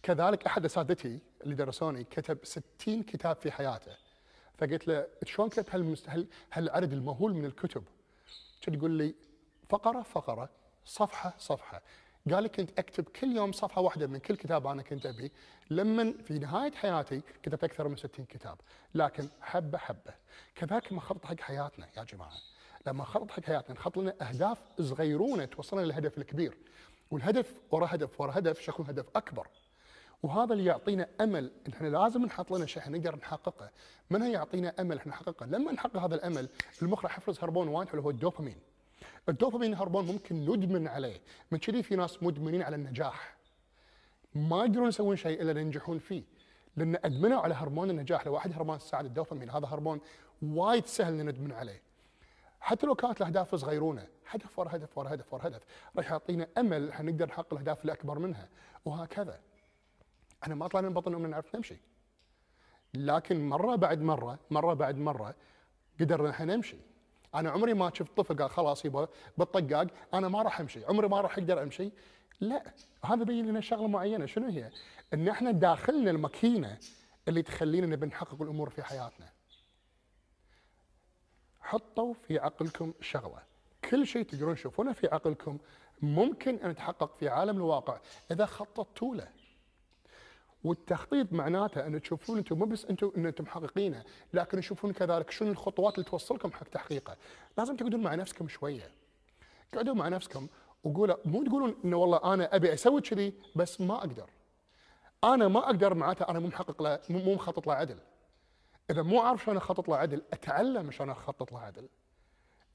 كذلك 0.02 0.46
أحد 0.46 0.64
أساتذتي 0.64 1.18
اللي 1.44 1.54
درسوني 1.54 2.04
كتب 2.04 2.38
60 2.42 3.02
كتاب 3.02 3.36
في 3.36 3.50
حياته. 3.50 3.92
فقلت 4.54 4.88
له 4.88 5.06
شلون 5.24 5.48
كتبت 5.48 5.74
هالمست... 5.74 6.08
هال... 6.08 6.26
هالعدد 6.52 6.92
المهول 6.92 7.34
من 7.34 7.44
الكتب؟ 7.44 7.84
كان 8.60 8.74
يقول 8.74 8.90
لي 8.90 9.14
فقرة 9.68 10.02
فقرة 10.02 10.48
صفحة 10.84 11.34
صفحة. 11.38 11.82
قال 12.34 12.42
لي 12.42 12.48
كنت 12.48 12.78
أكتب 12.78 13.04
كل 13.04 13.36
يوم 13.36 13.52
صفحة 13.52 13.80
واحدة 13.80 14.06
من 14.06 14.18
كل 14.18 14.36
كتاب 14.36 14.66
أنا 14.66 14.82
كنت 14.82 15.06
أبي. 15.06 15.32
لما 15.70 16.14
في 16.24 16.38
نهاية 16.38 16.72
حياتي 16.72 17.20
كتبت 17.42 17.64
أكثر 17.64 17.88
من 17.88 17.96
60 17.96 18.24
كتاب. 18.24 18.56
لكن 18.94 19.28
حبة 19.40 19.78
حبة 19.78 20.14
كذلك 20.54 20.92
ما 20.92 21.00
خطط 21.00 21.24
حق 21.24 21.40
حياتنا 21.40 21.88
يا 21.96 22.04
جماعة. 22.04 22.32
لما 22.86 23.02
نخطط 23.02 23.30
حق 23.30 23.42
حياتنا 23.42 23.74
نحط 23.74 23.98
لنا 23.98 24.14
أهداف 24.28 24.58
صغيرونه 24.80 25.44
توصلنا 25.44 25.82
للهدف 25.82 26.18
الكبير. 26.18 26.56
والهدف 27.10 27.52
ورا 27.70 27.86
هدف 27.90 28.20
ورا 28.20 28.38
هدف 28.38 28.60
شكون 28.60 28.86
هدف 28.86 29.06
أكبر. 29.16 29.46
وهذا 30.22 30.52
اللي 30.52 30.64
يعطينا 30.64 31.08
أمل 31.20 31.50
إن 31.66 31.72
إحنا 31.72 31.88
لازم 31.88 32.24
نحط 32.24 32.52
لنا 32.52 32.66
شيء 32.66 32.90
نقدر 32.90 33.16
نحققه. 33.16 33.70
من 34.10 34.22
هي 34.22 34.32
يعطينا 34.32 34.74
أمل 34.80 34.96
إحنا 34.98 35.12
نحققه؟ 35.12 35.46
لما 35.46 35.72
نحقق 35.72 35.96
هذا 35.96 36.14
الأمل 36.14 36.48
المخ 36.82 37.02
راح 37.04 37.18
يفرز 37.18 37.38
هرمون 37.40 37.68
وايد 37.68 37.88
حلو 37.88 38.02
هو 38.02 38.10
الدوبامين. 38.10 38.56
الدوبامين 39.28 39.74
هرمون 39.74 40.06
ممكن 40.06 40.36
ندمن 40.36 40.88
عليه. 40.88 41.20
من 41.50 41.58
كذي 41.58 41.82
في 41.82 41.96
ناس 41.96 42.22
مدمنين 42.22 42.62
على 42.62 42.76
النجاح. 42.76 43.36
ما 44.34 44.58
يقدرون 44.58 44.88
يسوون 44.88 45.16
شيء 45.16 45.42
إلا 45.42 45.60
ينجحون 45.60 45.98
فيه. 45.98 46.22
لأن 46.76 46.96
أدمنوا 46.96 47.40
على 47.40 47.54
هرمون 47.54 47.90
النجاح. 47.90 48.26
لو 48.26 48.34
واحد 48.34 48.52
هرمون 48.52 48.76
السعاده 48.76 49.08
الدوبامين 49.08 49.50
هذا 49.50 49.66
هرمون 49.66 50.00
وايد 50.42 50.86
سهل 50.86 51.20
إن 51.20 51.28
ندمن 51.28 51.52
عليه. 51.52 51.82
حتى 52.60 52.86
لو 52.86 52.94
كانت 52.94 53.20
الأهداف 53.20 53.54
صغيرونة. 53.54 54.06
هدف 54.30 54.58
ورا 54.58 54.76
هدف 54.76 54.98
ورا 54.98 55.14
هدف 55.14 55.34
ورا 55.34 55.46
هدف. 55.46 55.62
راح 55.96 56.10
يعطينا 56.10 56.48
أمل 56.58 56.90
إحنا 56.90 57.10
نقدر 57.10 57.26
نحقق 57.26 57.52
الأهداف 57.52 57.80
اللي 57.80 57.92
أكبر 57.92 58.18
منها. 58.18 58.48
وهكذا. 58.84 59.40
إحنا 60.42 60.54
ما 60.54 60.68
طلعنا 60.68 60.88
من 60.88 60.94
بطن 60.94 61.14
امنا 61.14 61.28
نعرف 61.28 61.56
نمشي. 61.56 61.76
لكن 62.94 63.48
مرة 63.48 63.76
بعد 63.76 64.00
مرة 64.00 64.38
مرة 64.50 64.74
بعد 64.74 64.96
مرة 64.96 65.34
قدرنا 66.00 66.30
إحنا 66.30 66.56
نمشي. 66.56 66.76
أنا 67.34 67.50
عمري 67.50 67.74
ما 67.74 67.90
شفت 67.94 68.16
طفل 68.16 68.36
قال 68.36 68.50
خلاص 68.50 68.84
يبا 68.84 69.08
بالطقاق 69.38 69.86
أنا 70.14 70.28
ما 70.28 70.42
راح 70.42 70.60
أمشي. 70.60 70.84
عمري 70.84 71.08
ما 71.08 71.20
راح 71.20 71.38
أقدر 71.38 71.62
أمشي. 71.62 71.90
لا 72.40 72.74
هذا 73.04 73.24
بين 73.24 73.46
لنا 73.46 73.60
شغلة 73.60 73.88
معينة. 73.88 74.26
شنو 74.26 74.48
هي؟ 74.48 74.70
إن 75.14 75.28
إحنا 75.28 75.50
داخلنا 75.50 76.10
الماكينة 76.10 76.78
اللي 77.28 77.42
تخلينا 77.42 77.86
نبي 77.86 78.06
نحقق 78.06 78.42
الأمور 78.42 78.70
في 78.70 78.82
حياتنا. 78.82 79.28
حطوا 81.60 82.14
في 82.14 82.38
عقلكم 82.38 82.92
شغلة. 83.00 83.42
كل 83.90 84.06
شيء 84.06 84.22
تقدرون 84.22 84.54
تشوفونه 84.54 84.92
في 84.92 85.06
عقلكم 85.06 85.58
ممكن 86.02 86.56
أن 86.56 86.70
يتحقق 86.70 87.16
في 87.16 87.28
عالم 87.28 87.56
الواقع. 87.56 88.00
إذا 88.30 88.46
خططتوا 88.46 89.14
له 89.14 89.28
والتخطيط 90.68 91.32
معناته 91.32 91.86
أن 91.86 92.02
تشوفون 92.02 92.38
أنتم 92.38 92.58
مو 92.58 92.64
بس 92.64 92.84
أنتم 92.84 93.12
أن 93.16 93.26
أنتم 93.26 93.44
محققينه 93.44 94.04
لكن 94.32 94.60
تشوفون 94.60 94.92
كذلك 94.92 95.30
شنو 95.30 95.50
الخطوات 95.50 95.94
اللي 95.94 96.10
توصلكم 96.10 96.52
حق 96.52 96.68
تحقيقه. 96.68 97.16
لازم 97.58 97.76
تقعدون 97.76 98.02
مع 98.02 98.14
نفسكم 98.14 98.48
شوية. 98.48 98.90
قعدوا 99.74 99.94
مع 99.94 100.08
نفسكم 100.08 100.46
وقولوا 100.84 101.16
مو 101.24 101.44
تقولون 101.44 101.74
إنه 101.84 101.96
والله 101.96 102.34
أنا 102.34 102.56
أبي 102.56 102.72
أسوي 102.74 103.00
كذي 103.00 103.34
بس 103.56 103.80
ما 103.80 103.94
أقدر. 103.94 104.30
أنا 105.24 105.48
ما 105.48 105.60
أقدر 105.60 105.94
معناته 105.94 106.28
أنا 106.28 106.38
مو 106.38 106.46
محقق 106.46 106.82
له 106.82 107.00
مو 107.10 107.34
مخطط 107.34 107.66
له 107.66 107.74
عدل. 107.74 107.98
إذا 108.90 109.02
مو 109.02 109.20
عارف 109.20 109.44
شلون 109.44 109.56
أخطط 109.56 109.88
له 109.88 109.96
عدل 109.96 110.22
أتعلم 110.32 110.90
شلون 110.90 111.10
أخطط 111.10 111.52
له 111.52 111.60
عدل. 111.60 111.88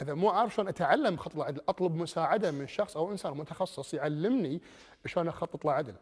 إذا 0.02 0.14
مو 0.14 0.30
عارف 0.30 0.56
شلون 0.56 0.68
أتعلم 0.68 1.14
اخطط 1.14 1.36
له 1.36 1.46
عدل 1.46 1.62
أطلب 1.70 1.96
مساعدة 1.96 2.52
من 2.52 2.68
شخص 2.68 2.98
أو 2.98 3.12
إنسان 3.12 3.38
متخصص 3.38 3.94
يعلمني 3.94 4.62
شلون 5.06 5.28
أخطط 5.28 5.66
له 5.66 5.72
عدل. 5.72 5.96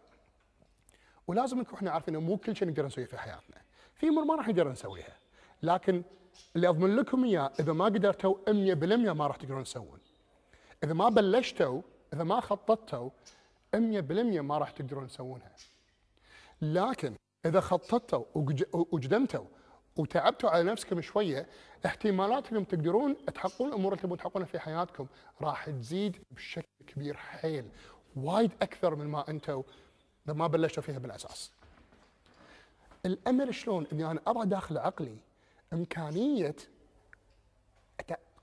ولازم 1.32 1.60
نكون 1.60 1.74
إحنا 1.76 1.92
عارفين 1.92 2.18
مو 2.18 2.38
كل 2.38 2.56
شيء 2.56 2.68
نقدر 2.68 2.86
نسويه 2.86 3.06
في 3.06 3.18
حياتنا. 3.18 3.62
في 3.96 4.08
أمور 4.08 4.24
ما 4.24 4.36
راح 4.36 4.48
نقدر 4.48 4.72
نسويها 4.72 5.18
لكن 5.64 6.04
اللي 6.56 6.68
أضمن 6.68 6.96
لكم 6.96 7.24
إياه 7.24 7.52
إذا 7.60 7.74
ما 7.74 7.86
قدرتوا 7.86 8.36
100% 8.48 9.14
ما 9.14 9.28
راح 9.28 9.36
تقدرون 9.36 9.64
تسوون. 9.64 10.00
إذا 10.84 10.94
ما 10.94 11.10
بلشتوا 11.10 11.82
إذا 12.14 12.24
ما 12.24 12.40
خططتوا 12.40 13.10
100% 13.76 13.80
ما 14.42 14.58
راح 14.58 14.72
تقدرون 14.72 15.08
تسوونها. 15.08 15.56
لكن 16.62 17.16
إذا 17.46 17.60
خططتوا 17.60 18.26
وقدمتوا 18.74 19.46
وتعبتوا 19.96 20.50
على 20.50 20.64
نفسكم 20.64 21.02
شوية 21.02 21.48
احتمالات 21.86 22.52
انكم 22.52 22.64
تقدرون 22.64 23.26
تحققون 23.26 23.70
الأمور 23.70 23.92
اللي 23.92 24.04
تبون 24.04 24.18
تحققونها 24.18 24.48
في 24.48 24.60
حياتكم 24.60 25.08
راح 25.42 25.70
تزيد 25.70 26.18
بشكل 26.32 26.68
كبير 26.88 27.18
حيل 27.18 27.66
وايد 28.16 28.52
أكثر 28.62 28.96
من 28.96 29.08
ما 29.08 29.30
أنتم 29.30 29.64
ما 30.34 30.48
بلشتوا 30.48 30.84
فيها 30.84 31.00
بالأساس. 31.00 31.52
الامل 33.06 33.56
شلون؟ 33.56 33.88
إني 33.94 34.12
أنا 34.12 34.20
اضع 34.28 34.44
داخل 34.44 34.78
عقلي 34.78 35.18
إمكانية 35.74 36.56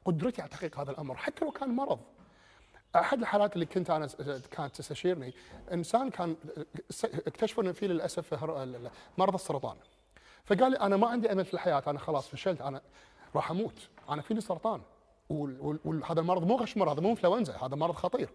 قدرتي 0.05 0.43
على 0.43 0.51
تحقيق 0.51 0.81
هذا 0.81 0.91
الأمر 0.91 1.17
حتى 1.17 1.45
لو 1.45 1.51
كان 1.51 1.69
مرض. 1.69 2.01
أحد 2.97 3.19
الحالات 3.19 3.55
اللي 3.55 3.67
كنت 3.67 3.91
أنا 3.91 4.09
كانت 4.51 4.77
تستشيرني 4.77 5.35
إنسان 5.73 6.11
كان 6.11 6.37
اكتشفوا 7.05 7.63
إنه 7.63 7.73
في 7.73 7.87
للأسف 7.87 8.45
مرض 9.19 9.35
السرطان. 9.35 9.77
فقال 10.45 10.71
لي 10.71 10.81
أنا 10.81 10.97
ما 10.97 11.07
عندي 11.07 11.33
أمل 11.33 11.45
في 11.45 11.55
الحياة 11.55 11.83
أنا 11.87 11.99
خلاص 11.99 12.29
فشلت 12.29 12.61
أنا 12.61 12.81
راح 13.35 13.51
أموت 13.51 13.89
أنا 14.09 14.23
فيني 14.23 14.41
سرطان 14.41 14.83
وهذا 15.31 16.21
المرض 16.21 16.43
مو 16.47 16.57
غشمر 16.57 16.93
هذا 16.93 17.01
مو 17.01 17.11
إنفلونزا 17.11 17.57
هذا 17.57 17.77
مرض 17.77 17.95
خطير. 17.95 18.31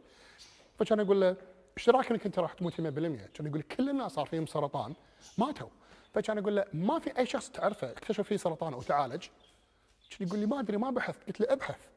فكان 0.80 1.00
أقول 1.00 1.22
له 1.22 1.36
إيش 1.78 1.90
رايك 1.90 2.12
انك 2.12 2.26
انت 2.26 2.40
راح 2.40 2.54
تموت 2.54 2.74
100% 2.74 2.82
كان 3.34 3.48
يقول 3.48 3.62
كل 3.62 3.90
الناس 3.90 4.12
صار 4.12 4.26
فيهم 4.26 4.46
سرطان 4.46 4.94
ماتوا. 5.38 5.70
فكان 6.14 6.38
أقول 6.38 6.56
له 6.56 6.66
ما 6.74 7.00
في 7.00 7.18
أي 7.18 7.26
شخص 7.26 7.50
تعرفه 7.50 7.92
اكتشف 7.92 8.28
فيه 8.28 8.38
سرطان 8.38 8.74
وتعالج 8.74 9.24
كان 10.10 10.28
يقول 10.28 10.40
لي 10.40 10.46
ما 10.46 10.60
أدري 10.60 10.78
ما 10.78 10.90
بحث. 10.90 11.18
قلت 11.28 11.40
له 11.40 11.54
ابحث. 11.54 11.88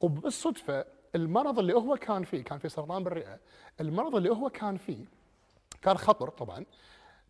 وبالصدفة 0.00 0.84
المرض 1.14 1.58
اللي 1.58 1.74
هو 1.74 1.96
كان 1.96 2.24
فيه 2.24 2.44
كان 2.44 2.58
في 2.58 2.68
سرطان 2.68 3.04
بالرئة 3.04 3.38
المرض 3.80 4.16
اللي 4.16 4.30
هو 4.30 4.50
كان 4.50 4.76
فيه 4.76 5.04
كان 5.82 5.98
خطر 5.98 6.28
طبعا. 6.28 6.64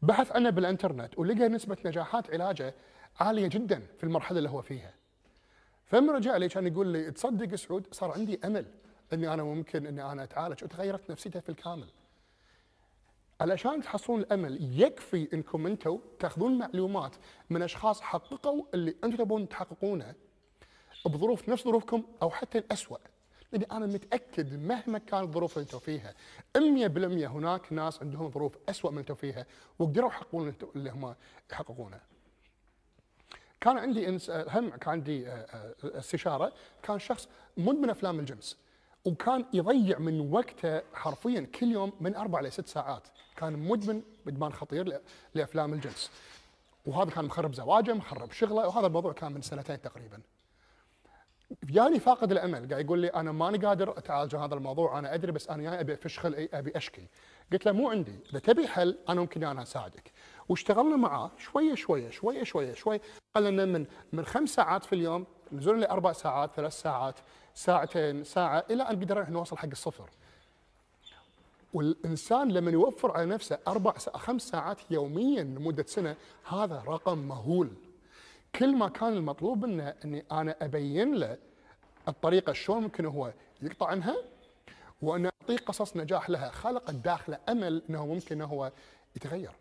بحث 0.03 0.33
عنه 0.33 0.51
بالإنترنت 0.51 1.19
ولقى 1.19 1.49
نسبة 1.49 1.77
نجاحات 1.85 2.31
علاجه 2.31 2.75
عالية 3.21 3.47
جدا 3.47 3.83
في 3.99 4.05
المرحلة 4.05 4.39
اللي 4.39 4.51
هو 4.51 4.63
فيها. 4.63 4.95
فلما 5.87 6.13
رجع 6.13 6.37
لي 6.37 6.49
كان 6.49 6.67
يقول 6.67 6.87
لي 6.87 7.11
تصدق 7.11 7.55
سعود 7.55 7.87
صار 7.95 8.13
عندي 8.13 8.41
أمل. 8.45 8.67
إني 9.13 9.35
أنا 9.35 9.43
ممكن 9.43 9.87
إني 9.87 10.13
أنا 10.13 10.23
أتعالج 10.23 10.65
وتغيرت 10.65 11.11
نفسيته 11.11 11.41
في 11.41 11.49
الكامل. 11.49 11.89
علشان 13.41 13.83
تحصلون 13.83 14.21
الأمل 14.21 14.81
يكفي 14.81 15.29
إنكم 15.35 15.67
أنتم 15.67 15.99
تأخذون 16.19 16.59
معلومات 16.59 17.17
من 17.51 17.63
أشخاص 17.63 18.01
حققوا 18.01 18.65
اللي 18.75 18.95
أنتم 19.05 19.17
تبون 19.17 19.49
تحققونه 19.49 20.15
بظروف 21.07 21.49
نفس 21.49 21.65
ظروفكم 21.65 22.03
أو 22.23 22.31
حتى 22.31 22.59
الاسوء. 22.59 23.01
لأني 23.53 23.67
أنا 23.73 23.87
متأكد 23.87 24.55
مهما 24.55 24.99
كانت 24.99 25.23
الظروف 25.23 25.59
اللي 25.59 25.65
أنتم 25.67 25.79
فيها 25.79 26.15
100% 26.57 27.27
هناك 27.31 27.73
ناس 27.73 28.03
عندهم 28.03 28.31
ظروف 28.31 28.59
اسوء 28.69 28.91
من 28.91 28.99
أنتم 28.99 29.15
فيها 29.15 29.47
وقدروا 29.79 30.09
يحققون 30.09 30.55
اللي 30.77 30.91
هم 30.91 31.15
يحققونه. 31.53 32.01
كان 33.61 33.79
عندي. 33.79 34.09
هم 34.31 34.69
كان 34.71 34.93
عندي 34.93 35.29
آه، 35.29 35.33
آه، 35.33 35.75
استشارة 35.85 36.53
كان 36.83 36.99
شخص 36.99 37.29
مدمن 37.57 37.91
أفلام 37.91 38.21
الجنس 38.21 38.59
وكان 39.05 39.45
يضيع 39.53 39.99
من 39.99 40.33
وقته 40.33 40.83
حرفيا 40.95 41.41
كل 41.41 41.67
يوم 41.73 41.93
من 42.01 42.17
أربع 42.17 42.41
لست 42.41 42.67
ساعات. 42.67 43.09
كان 43.37 43.53
مدمن 43.53 44.03
ادمان 44.29 44.53
خطير 44.53 45.01
لأفلام 45.35 45.73
الجنس. 45.73 46.11
وهذا 46.87 47.11
كان 47.11 47.25
مخرب 47.25 47.55
زواجه 47.55 47.95
مخرب 47.95 48.33
شغله 48.33 48.69
وهذا 48.69 48.87
الموضوع 48.87 49.13
كان 49.13 49.33
من 49.33 49.43
سنتين 49.43 49.81
تقريبا. 49.81 50.21
جاني 51.65 52.01
فاقد 52.01 52.33
الأمل. 52.33 52.69
قاعد 52.69 52.85
يقول 52.85 52.99
لي 52.99 53.09
أنا 53.09 53.33
ماني 53.33 53.59
قادر 53.59 53.99
أتعالج 53.99 54.37
هذا 54.37 54.55
الموضوع 54.55 54.99
أنا 54.99 55.15
أدري 55.15 55.33
بس 55.33 55.49
أنا 55.49 55.63
جاي 55.63 55.81
أبي 55.81 55.95
افش 55.95 56.21
أبي 56.27 56.77
أشكي. 56.77 57.07
قلت 57.53 57.67
له 57.67 57.73
مو 57.73 57.91
عندي. 57.91 58.19
إذا 58.31 58.39
تبي 58.39 58.69
حل 58.69 58.99
أنا 59.09 59.21
ممكن 59.21 59.45
أنا 59.45 59.63
أساعدك. 59.63 60.13
واشتغلنا 60.49 60.97
معاه 60.97 61.31
شوية 61.39 61.75
شوية 61.75 62.11
شوية 62.11 62.43
شوية 62.45 62.75
شوي. 62.75 63.01
قلنا 63.35 63.65
من 63.65 63.87
من 64.13 64.25
خمس 64.25 64.51
ساعات 64.51 64.85
في 64.85 64.95
اليوم 64.95 65.27
نزلنا 65.53 65.81
لأربع 65.81 66.13
ساعات 66.13 66.51
ثلاث 66.55 66.81
ساعات. 66.81 67.19
ساعتين 67.55 68.25
ساعة 68.25 68.65
إلى 68.71 68.83
أن 68.83 69.01
قدرنا 69.01 69.31
نوصل 69.31 69.59
حق 69.59 69.69
الصفر. 69.69 70.11
والإنسان 71.75 72.49
لما 72.49 72.71
يوفر 72.71 73.11
على 73.11 73.27
نفسه 73.27 73.59
أربع. 73.69 73.93
خمس 73.93 74.43
ساعات 74.43 74.79
يوميا 74.91 75.43
لمدة 75.43 75.85
سنة 75.89 76.17
هذا 76.49 76.83
رقم 76.87 77.19
مهول. 77.19 77.71
كل 78.55 78.77
ما 78.77 78.89
كان 78.89 79.13
المطلوب 79.13 79.65
منه 79.65 79.95
إني 80.05 80.25
أنا 80.33 80.57
أبين 80.63 81.15
له 81.15 81.39
الطريقة 82.09 82.53
شلون 82.53 82.83
ممكن 82.83 83.07
هو 83.07 83.33
يقطع 83.63 83.87
عنها 83.87 84.17
وأن 85.03 85.25
أعطيه 85.25 85.57
قصص 85.57 85.97
نجاح 85.97 86.31
لها 86.31 86.51
خلقت 86.51 86.95
داخله 86.95 87.39
أمل 87.49 87.83
إنه 87.91 88.07
ممكن 88.07 88.43
هو 88.43 88.73
يتغير. 89.17 89.53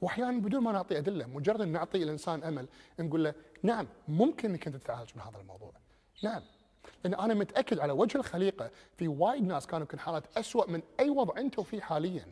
واحيانا 0.00 0.40
بدون 0.40 0.62
ما 0.62 0.72
نعطي 0.72 0.98
أدلة 0.98 1.26
مجرد 1.26 1.60
إن 1.60 1.68
نعطي 1.68 2.02
الإنسان 2.02 2.42
أمل 2.42 2.66
نقول 3.00 3.24
له 3.24 3.34
نعم 3.62 3.86
ممكن 4.08 4.50
إنك 4.50 4.66
أنت 4.66 4.76
تتعالج 4.76 5.10
من 5.16 5.22
هذا 5.22 5.38
الموضوع. 5.40 5.72
نعم. 6.22 6.42
لأن 7.04 7.14
أنا 7.14 7.34
متأكد 7.34 7.78
على 7.78 7.92
وجه 7.92 8.18
الخليقة 8.18 8.70
في 8.96 9.08
وايد 9.08 9.46
ناس 9.46 9.66
كانوا 9.66 9.80
يمكن 9.80 9.98
حالات 9.98 10.24
اسوء 10.36 10.70
من 10.70 10.82
أي 11.00 11.10
وضع 11.10 11.40
أنتم 11.40 11.62
فيه 11.62 11.80
حاليا. 11.80 12.26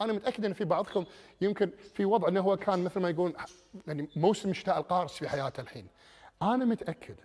أنا 0.00 0.12
متأكد 0.12 0.44
إن 0.44 0.52
في 0.52 0.64
بعضكم 0.64 1.04
يمكن 1.40 1.70
في 1.94 2.04
وضع 2.04 2.28
إنه 2.28 2.40
هو 2.40 2.56
كان 2.56 2.84
مثل 2.84 3.00
ما 3.00 3.10
يقول 3.10 3.36
يعني 3.86 4.08
موسم 4.16 4.52
شتاء 4.52 4.78
القارس 4.78 5.12
في 5.12 5.28
حياته 5.28 5.60
الحين. 5.60 5.86
أنا 6.42 6.64
متأكد 6.64 7.16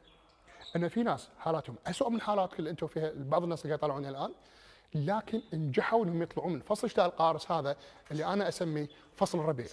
إن 0.76 0.88
في 0.88 1.04
ناس 1.04 1.30
حالاتهم 1.40 1.76
اسوء 1.88 2.10
من 2.10 2.22
حالاتك 2.22 2.60
اللي 2.60 2.70
أنتم 2.70 2.88
فيها 2.88 3.12
بعض 3.16 3.44
الناس 3.44 3.66
اللي 3.66 3.76
قاعد 3.76 3.84
يطلعون 3.84 4.06
الآن 4.06 4.34
لكن 4.96 5.42
نجحوا 5.54 6.06
إنهم 6.06 6.22
يطلعون 6.22 6.54
من 6.54 6.60
فصل 6.60 6.90
شتاء 6.90 7.06
القارس 7.06 7.52
هذا 7.52 7.76
اللي 8.12 8.26
أنا 8.26 8.48
أسميه 8.48 8.88
فصل 9.16 9.40
الربيع 9.40 9.68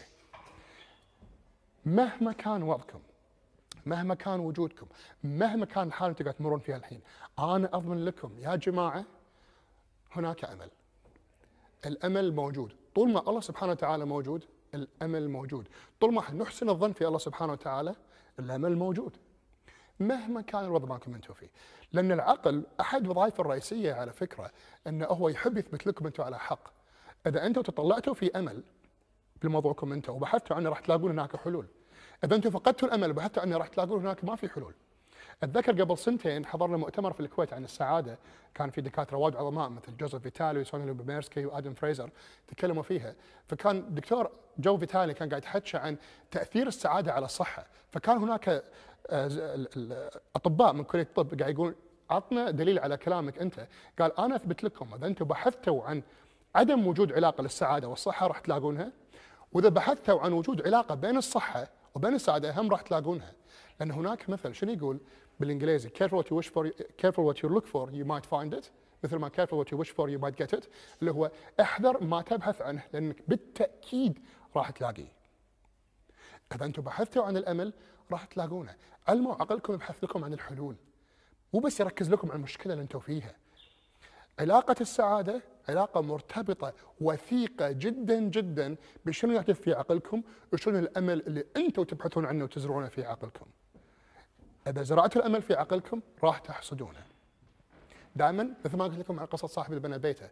مهما 1.86 2.32
كان 2.32 2.62
وضعكم 2.62 3.00
مهما 3.86 4.14
كان 4.14 4.40
وجودكم 4.40 4.86
مهما 5.24 5.66
كان 5.66 5.86
الحاله 5.86 6.14
اللي 6.20 6.32
تمرون 6.32 6.60
فيها 6.60 6.76
الحين 6.76 7.00
أنا 7.38 7.70
أضمن 7.72 8.04
لكم 8.04 8.38
يا 8.38 8.56
جماعة 8.56 9.04
هناك 10.12 10.44
أمل. 10.44 10.70
الأمل 11.86 12.32
موجود. 12.34 12.72
طول 12.94 13.12
ما 13.12 13.20
الله 13.28 13.40
سبحانه 13.40 13.72
وتعالى 13.72 14.04
موجود 14.04 14.44
الأمل 14.74 15.28
موجود. 15.28 15.68
طول 16.00 16.14
ما 16.14 16.32
نحسن 16.32 16.68
الظن 16.68 16.92
في 16.92 17.06
الله 17.06 17.18
سبحانه 17.18 17.52
وتعالى 17.52 17.94
الأمل 18.38 18.76
موجود. 18.76 19.16
مهما 20.00 20.40
كان 20.40 20.64
الوضع 20.64 20.88
مالكم 20.88 21.14
أنتم 21.14 21.34
فيه. 21.34 21.50
لأن 21.92 22.12
العقل 22.12 22.66
أحد 22.80 23.08
وظائفه 23.08 23.40
الرئيسية 23.40 23.92
على 23.92 24.12
فكرة 24.12 24.50
أنه 24.86 25.06
هو 25.06 25.28
يحب 25.28 25.56
يثبت 25.58 25.86
لكم 25.86 26.06
أنتم 26.06 26.22
على 26.22 26.38
حق. 26.38 26.68
إذا 27.26 27.46
أنتم 27.46 27.62
تطلعتوا 27.62 28.14
في 28.14 28.38
أمل 28.38 28.62
بموضوعكم 29.42 29.92
أنتم 29.92 30.12
وبحثتوا 30.12 30.56
عنه 30.56 30.68
راح 30.70 30.80
تلاقون 30.80 31.10
هناك 31.10 31.36
حلول. 31.36 31.66
إذا 32.24 32.36
أنتم 32.36 32.50
فقدتوا 32.50 32.88
الأمل 32.88 33.10
وبحثتوا 33.10 33.42
عنه 33.42 33.56
راح 33.56 33.68
تلاقون 33.68 34.00
هناك 34.00 34.24
ما 34.24 34.36
في 34.36 34.48
حلول. 34.48 34.74
أتذكر 35.42 35.82
قبل 35.82 35.98
سنتين 35.98 36.46
حضرنا 36.46 36.76
مؤتمر 36.76 37.12
في 37.12 37.20
الكويت 37.20 37.52
عن 37.52 37.64
السعادة. 37.64 38.18
كان 38.54 38.70
في 38.70 38.80
دكاترة 38.80 39.16
وايد 39.16 39.36
عظماء 39.36 39.68
مثل 39.68 39.96
جوزيف 39.96 40.22
فيتالي 40.22 40.60
وسونيا 40.60 40.92
ليوبوميرسكي 40.92 41.46
وآدم 41.46 41.74
فريزر 41.74 42.10
تكلموا 42.48 42.82
فيها. 42.82 43.14
فكان 43.46 43.94
دكتور 43.94 44.30
جو 44.58 44.78
فيتالي 44.78 45.14
كان 45.14 45.28
قاعد 45.28 45.44
يحكي 45.44 45.76
عن 45.76 45.96
تأثير 46.30 46.66
السعادة 46.66 47.12
على 47.12 47.24
الصحة. 47.24 47.66
فكان 47.90 48.16
هناك 48.16 48.64
آه، 49.10 49.66
أطباء 50.36 50.72
من 50.72 50.84
كليه 50.84 51.02
الطب 51.02 51.40
قاعد 51.40 51.54
يقول 51.54 51.74
عطنا 52.10 52.50
دليل 52.50 52.78
على 52.78 52.96
كلامك 52.96 53.38
أنت. 53.38 53.66
قال 54.00 54.20
أنا 54.20 54.36
أثبت 54.36 54.64
لكم 54.64 54.94
إذا 54.94 55.06
أنتم 55.06 55.24
بحثتوا 55.24 55.84
عن 55.84 56.02
عدم 56.54 56.86
وجود 56.86 57.12
علاقة 57.12 57.42
للسعادة 57.42 57.88
والصحة 57.88 58.26
راح 58.26 58.38
تلاقونها. 58.38 58.92
وإذا 59.52 59.68
بحثتوا 59.68 60.20
عن 60.20 60.32
وجود 60.32 60.66
علاقة 60.66 60.94
بين 60.94 61.16
الصحة 61.16 61.68
وبين 61.94 62.14
السعاده 62.14 62.60
هم 62.60 62.70
راح 62.70 62.80
تلاقونها. 62.80 63.32
لأن 63.80 63.90
هناك 63.90 64.30
مثل 64.30 64.54
شنو 64.54 64.72
يقول 64.72 65.00
بالإنجليزي؟ 65.40 65.88
Careful 65.88 66.22
what 66.22 66.26
you 66.26 66.36
wish 66.36 66.48
for 66.48 66.70
careful 67.02 67.24
what 67.24 67.42
you 67.42 67.48
look 67.48 67.66
for 67.66 67.90
you 67.90 68.04
might 68.04 68.26
find 68.26 68.54
it. 68.54 68.70
مثل 69.04 69.16
ما 69.16 69.28
careful 69.28 69.56
what 69.58 69.70
you 69.72 69.76
wish 69.76 69.90
for 69.90 70.08
you 70.08 70.18
might 70.18 70.36
get 70.44 70.58
it. 70.58 70.68
اللي 71.00 71.10
هو 71.10 71.30
احذر 71.60 72.04
ما 72.04 72.22
تبحث 72.22 72.62
عنه 72.62 72.82
لأنك 72.92 73.22
بالتأكيد 73.28 74.18
راح 74.56 74.70
تلاقيه. 74.70 75.12
إذا 76.54 76.64
أنتم 76.64 76.82
بحثتوا 76.82 77.24
عن 77.24 77.36
الأمل 77.36 77.72
راح 78.12 78.24
تلاقونه. 78.24 78.74
علموا 79.08 79.34
عقلكم 79.34 79.74
يبحث 79.74 80.04
لكم 80.04 80.24
عن 80.24 80.32
الحلول. 80.32 80.76
مو 81.54 81.60
بس 81.60 81.80
يركز 81.80 82.10
لكم 82.10 82.28
على 82.28 82.36
المشكلة 82.36 82.72
اللي 82.72 82.82
أنتم 82.82 82.98
فيها. 82.98 83.36
علاقة 84.38 84.76
السعادة 84.80 85.42
علاقة 85.68 86.00
مرتبطة 86.00 86.72
وثيقة 87.00 87.70
جدا 87.72 88.20
جدا 88.20 88.76
بشنو 89.04 89.32
يحدث 89.32 89.60
في 89.60 89.72
عقلكم 89.72 90.22
وشنو 90.52 90.78
الأمل 90.78 91.20
اللي 91.26 91.44
أنتم 91.56 91.82
تبحثون 91.82 92.26
عنه 92.26 92.44
وتزرعونه 92.44 92.88
في 92.88 93.04
عقلكم. 93.04 93.46
إذا 94.66 94.82
زرعتوا 94.82 95.22
الأمل 95.22 95.42
في 95.42 95.54
عقلكم 95.54 96.00
راح 96.24 96.38
تحصدونه. 96.38 97.06
دائما 98.16 98.54
مثل 98.64 98.76
ما 98.76 98.84
قلت 98.84 98.98
لكم 98.98 99.20
عن 99.20 99.26
قصة 99.26 99.46
صاحب 99.46 99.70
اللي 99.70 99.80
بنى 99.80 99.98
بيته. 99.98 100.28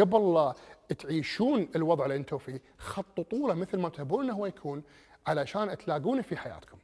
قبل 0.00 0.34
لا 0.34 0.54
تعيشون 0.98 1.68
الوضع 1.76 2.04
اللي 2.04 2.16
أنتم 2.16 2.38
فيه 2.38 2.62
خططوا 2.78 3.48
له 3.48 3.54
مثل 3.54 3.78
ما 3.78 3.88
تبون 3.88 4.24
إنه 4.24 4.34
هو 4.34 4.46
يكون 4.46 4.82
علشان 5.26 5.78
تلاقونه 5.78 6.22
في 6.22 6.36
حياتكم. 6.36 6.78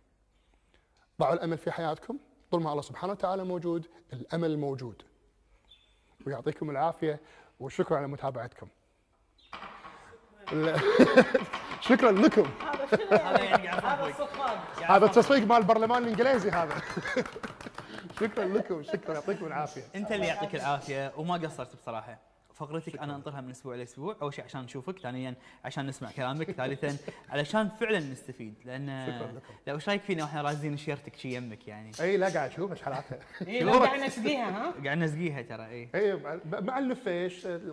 ضعوا 1.20 1.34
الأمل 1.34 1.58
في 1.58 1.70
حياتكم 1.70 2.18
طول 2.50 2.62
ما 2.62 2.70
الله 2.70 2.82
سبحانه 2.82 3.12
وتعالى 3.12 3.44
موجود 3.44 3.86
الأمل 4.12 4.58
موجود. 4.58 5.02
ويعطيكم 6.26 6.70
العافية. 6.70 7.20
وشكرا 7.60 7.96
على 7.96 8.08
متابعتكم. 8.08 8.68
شكرا 11.88 12.12
لكم. 12.12 12.50
هذا 13.10 13.44
يعني 14.80 15.04
التصفيق 15.04 15.46
مال 15.46 15.56
البرلمان 15.56 16.02
الإنجليزي 16.02 16.50
هذا. 16.50 16.74
شكرا 18.20 18.44
لكم. 18.44 18.82
شكرا. 18.82 19.14
يعطيكم 19.14 19.46
العافية. 19.46 19.82
أنت 19.94 20.12
اللي 20.12 20.26
يعطيك 20.26 20.54
العافية 20.54 21.12
وما 21.16 21.34
قصرت 21.34 21.76
بصراحة. 21.76 22.18
فقرتك 22.58 22.98
أنا 22.98 23.16
أنطرها 23.16 23.40
من 23.40 23.50
أسبوع 23.50 23.74
لاسبوع 23.76 24.16
أول 24.22 24.34
شيء 24.34 24.44
عشان 24.44 24.60
نشوفك 24.60 24.98
ثانيا 24.98 25.34
عشان 25.64 25.86
نسمع 25.86 26.10
كلامك 26.10 26.50
ثالثا 26.50 26.96
علشان 27.28 27.68
فعلا 27.68 27.98
نستفيد. 27.98 28.54
لأن 28.64 29.04
شكراً 29.06 29.32
لكم. 29.32 29.54
لو 29.66 29.74
إيش 29.74 29.88
رأيك 29.88 30.02
فينا 30.02 30.22
وإحنا 30.24 30.42
رازين 30.42 30.76
شيرتك 30.76 31.16
شي 31.16 31.34
يمك 31.36 31.68
يعني؟ 31.68 31.90
إي 32.00 32.16
لا 32.16 32.28
قاعد 32.28 32.50
أشوف 32.50 32.70
إيش 32.72 32.82
حالاتها. 32.82 33.18
إي 33.48 33.60
لا 33.60 33.72
قاعد 33.72 34.00
نسقيها 34.00 34.50
ها؟ 34.50 34.74
قاعد 34.84 34.98
نسقيها 34.98 35.42
ترى 35.42 35.66
إي. 35.66 35.88
إي 35.94 36.16
مع- 36.16 36.38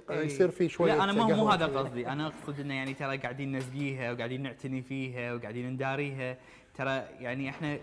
إيه. 0.10 0.26
يصير 0.26 0.52
في 0.52 0.70
شوية 0.70 0.96
لا 0.96 1.04
أنا 1.04 1.12
مو 1.12 1.24
قهوة 1.24 1.54
هذا. 1.54 1.66
قصدي. 1.66 2.08
أنا 2.08 2.28
أقصد 2.28 2.60
إنه 2.60 2.74
يعني 2.74 2.94
ترى 2.94 3.18
قاعدين 3.18 3.58
نسقيها 3.58 4.12
وقاعدين 4.12 4.44
نعتني 4.44 4.82
فيها 4.82 5.34
وقاعدين 5.34 5.70
نداريها. 5.70 6.38
ترى 6.76 7.06
يعني 7.20 7.50
إحنا 7.50 7.78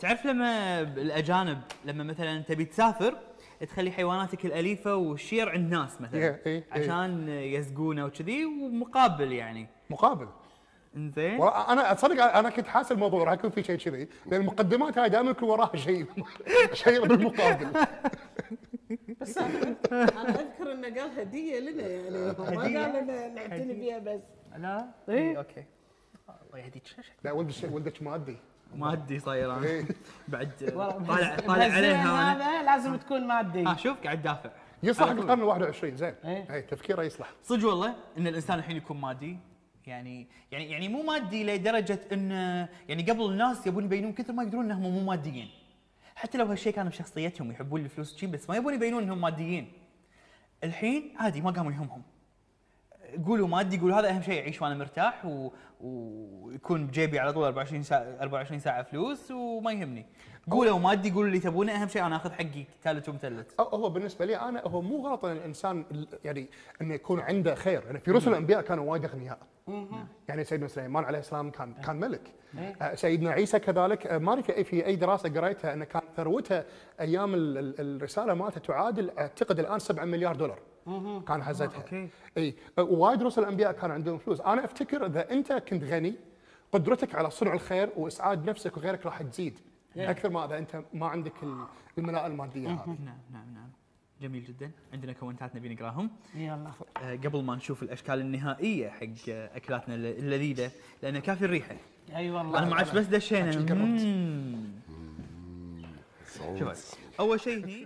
تعرف 0.00 0.26
لما 0.26 0.80
الأجانب 0.80 1.60
لما 1.84 2.04
مثلا 2.04 2.40
تبي 2.42 2.64
تسافر 2.64 3.18
تخلي 3.60 3.90
حيواناتك 3.90 4.46
الأليفة 4.46 4.96
والشير 4.96 5.48
عند 5.48 5.72
ناس 5.72 6.00
مثلا. 6.00 6.20
إيه، 6.20 6.42
إيه، 6.46 6.52
إيه. 6.52 6.64
عشان 6.82 7.28
يسقونه 7.28 8.04
وكذي 8.04 8.44
ومقابل 8.44 9.32
يعني. 9.32 9.68
مقابل. 9.90 10.28
إنزين. 10.96 11.42
أنا 11.42 11.92
أتصدق 11.92 12.22
أنا 12.24 12.50
كنت 12.50 12.66
حاسس 12.66 12.92
الموضوع 12.92 13.24
راح 13.24 13.32
يكون 13.32 13.50
في 13.50 13.62
شيء 13.62 13.76
كذي 13.76 14.08
لأن 14.26 14.40
المقدمات 14.40 14.98
هاي 14.98 15.08
دائما 15.08 15.30
يكون 15.30 15.48
وراها 15.48 15.76
شيء 15.76 16.06
شيء 16.72 17.06
بالمقابل. 17.06 17.68
بس 19.20 19.38
أنا 19.38 19.76
أنا 19.92 20.40
أذكر 20.40 20.72
إنه 20.72 21.00
قال 21.00 21.20
هدية 21.20 21.60
لنا 21.60 21.86
يعني 21.88 22.10
ما 22.10 22.32
قال 22.32 22.70
لنا 23.04 23.28
نعتني 23.28 23.74
فيها 23.74 23.98
بس. 23.98 24.20
لا. 24.56 24.88
إيه. 25.08 25.30
اي 25.30 25.36
okay. 25.38 25.64
الله 26.28 26.64
يهديك 26.64 26.82
لا 27.24 27.32
ولدك 27.32 27.54
ولدك 27.72 28.02
مادي. 28.02 28.36
مادي 28.76 29.18
صاير 29.18 29.52
أنا 29.56 29.66
إيه. 29.66 29.84
بعد 30.28 30.50
طالع 31.06 31.36
طالع 31.36 31.64
عليها 31.64 32.32
هذا 32.32 32.62
لازم 32.62 32.96
تكون 32.96 33.26
مادي. 33.26 33.64
ها 33.64 33.76
شوف 33.76 33.96
قاعد 34.04 34.22
دافع. 34.22 34.50
يصلح. 34.82 35.10
القرن 35.10 35.40
ال 35.40 35.44
21 35.44 35.96
زين. 35.96 36.14
إيه. 36.24 36.54
اي 36.54 36.62
تفكيره 36.62 37.02
يصلح. 37.02 37.30
صدق 37.42 37.68
والله 37.68 37.94
إن 38.18 38.26
الإنسان 38.26 38.58
الحين 38.58 38.76
يكون 38.76 39.00
مادي. 39.00 39.38
يعني 39.86 40.26
يعني 40.52 40.70
يعني 40.70 40.88
مو 40.88 41.02
مادي 41.02 41.44
لدرجة 41.44 42.00
إن 42.12 42.30
يعني 42.88 43.02
قبل 43.10 43.24
الناس 43.30 43.66
يبون 43.66 43.84
يبينون 43.84 44.12
كثر 44.12 44.32
ما 44.32 44.42
يقدرون 44.42 44.64
إنهم 44.64 44.82
مو 44.82 45.00
ماديين. 45.04 45.48
حتى 46.16 46.38
لو 46.38 46.46
هالشيء 46.46 46.72
كان 46.72 46.88
بشخصيتهم 46.88 47.50
يحبون 47.50 47.80
الفلوس 47.84 48.16
شي 48.16 48.26
بس 48.26 48.50
ما 48.50 48.56
يبون 48.56 48.74
يبينون 48.74 49.02
إنهم 49.02 49.20
ماديين. 49.20 49.72
الحين 50.64 51.14
عادي 51.18 51.40
ما 51.40 51.50
قاموا 51.50 51.72
يهمهم. 51.72 52.02
قولوا 53.26 53.48
مادي 53.48 53.78
قولوا 53.78 53.96
هذا 54.00 54.10
أهم 54.10 54.22
شيء 54.22 54.40
اعيش 54.40 54.62
وأنا 54.62 54.74
مرتاح 54.74 55.26
و... 55.26 55.50
ويكون 55.80 56.86
بجيبي 56.86 57.18
على 57.18 57.32
طول 57.32 57.44
24 57.44 57.82
ساعة 57.82 58.00
24 58.20 58.60
ساعة 58.60 58.82
فلوس 58.82 59.30
وما 59.30 59.72
يهمني. 59.72 60.06
قولوا 60.50 60.78
مادي 60.78 61.10
قولوا 61.10 61.28
اللي 61.28 61.40
تبونه 61.40 61.72
أهم 61.82 61.88
شيء 61.88 62.06
أنا 62.06 62.16
آخذ 62.16 62.32
حقي 62.32 62.64
ثالث 62.82 63.08
ومثلث 63.08 63.60
هو 63.60 63.88
بالنسبة 63.90 64.24
لي 64.24 64.36
أنا 64.36 64.62
هو 64.66 64.80
مو 64.82 65.06
غلط 65.08 65.24
إن 65.24 65.36
الإنسان 65.36 65.84
ال- 65.90 66.08
يعني 66.24 66.46
إنه 66.80 66.94
يكون 66.94 67.20
عنده 67.20 67.54
خير. 67.54 67.82
يعني 67.86 68.00
في 68.00 68.10
رسل 68.10 68.30
الأنبياء 68.30 68.62
كانوا 68.62 68.90
وايد 68.90 69.04
أغنياء. 69.04 69.38
يعني 70.28 70.44
سيدنا 70.44 70.68
سليمان 70.68 71.04
عليه 71.04 71.18
السلام 71.18 71.50
كان 71.50 71.74
كان 71.74 71.96
ملك. 72.00 72.32
آه، 72.82 72.94
سيدنا 72.94 73.30
عيسى 73.30 73.58
كذلك. 73.58 74.06
آه، 74.06 74.18
ما 74.18 74.32
ادري 74.32 74.42
في- 74.42 74.64
في 74.64 74.86
أي 74.86 74.96
دراسة 74.96 75.28
قريتها 75.28 75.72
إنه 75.74 75.84
كان 75.84 76.02
ثروته 76.16 76.62
أيام 77.00 77.34
ال- 77.34 77.58
ال- 77.58 77.96
الرسالة 77.96 78.34
مالته 78.34 78.60
تعادل 78.60 79.10
أعتقد 79.18 79.58
الآن 79.58 79.78
7 79.78 80.04
مليار 80.04 80.36
دولار. 80.36 80.58
كان 81.28 81.42
حزتها 81.42 81.76
okay. 81.76 82.08
إي 82.38 82.54
آه، 82.78 82.82
وايد 82.82 83.22
رسل 83.22 83.42
الأنبياء 83.42 83.72
كان 83.72 83.90
عندهم 83.90 84.18
فلوس. 84.18 84.40
أنا 84.40 84.64
أفتكر 84.64 85.06
إذا 85.06 85.30
أنت 85.30 85.52
كنت 85.52 85.84
غني 85.84 86.14
قدرتك 86.72 87.14
على 87.14 87.30
صنع 87.30 87.52
الخير 87.52 87.90
وإسعاد 87.96 88.50
نفسك 88.50 88.76
وغيرك 88.76 89.06
راح 89.06 89.22
تزيد. 89.22 89.58
أكثر 89.96 90.30
ما 90.30 90.44
إذا 90.44 90.58
أنت 90.58 90.82
ما 90.94 91.06
عندك 91.06 91.32
ال- 91.42 91.64
الملاءه 91.98 92.26
المادية 92.26 92.68
هذه. 92.68 92.86
نعم 93.04 93.18
نعم 93.32 93.54
نعم. 93.54 93.68
جميل 94.22 94.44
جدا. 94.44 94.70
عندنا 94.92 95.12
كومنتات 95.12 95.56
نبي 95.56 95.74
نقراهم. 95.74 96.10
يلا. 96.34 96.70
آه، 97.02 97.14
قبل 97.16 97.42
ما 97.42 97.56
نشوف 97.56 97.82
الأشكال 97.82 98.20
النهائية 98.20 98.88
حق 98.88 99.06
آه، 99.28 99.56
أكلاتنا 99.56 99.94
الل- 99.94 100.18
اللذيذة 100.18 100.70
لأن 101.02 101.18
كافي 101.18 101.44
الريحة. 101.44 101.76
أي 102.16 102.30
والله. 102.30 102.58
أنا 102.58 102.66
ما 102.68 102.82
بس 102.82 103.06
دشينا. 103.06 103.52
شوف 106.58 106.94
أول 107.20 107.40
شيء 107.40 107.64
هني 107.64 107.82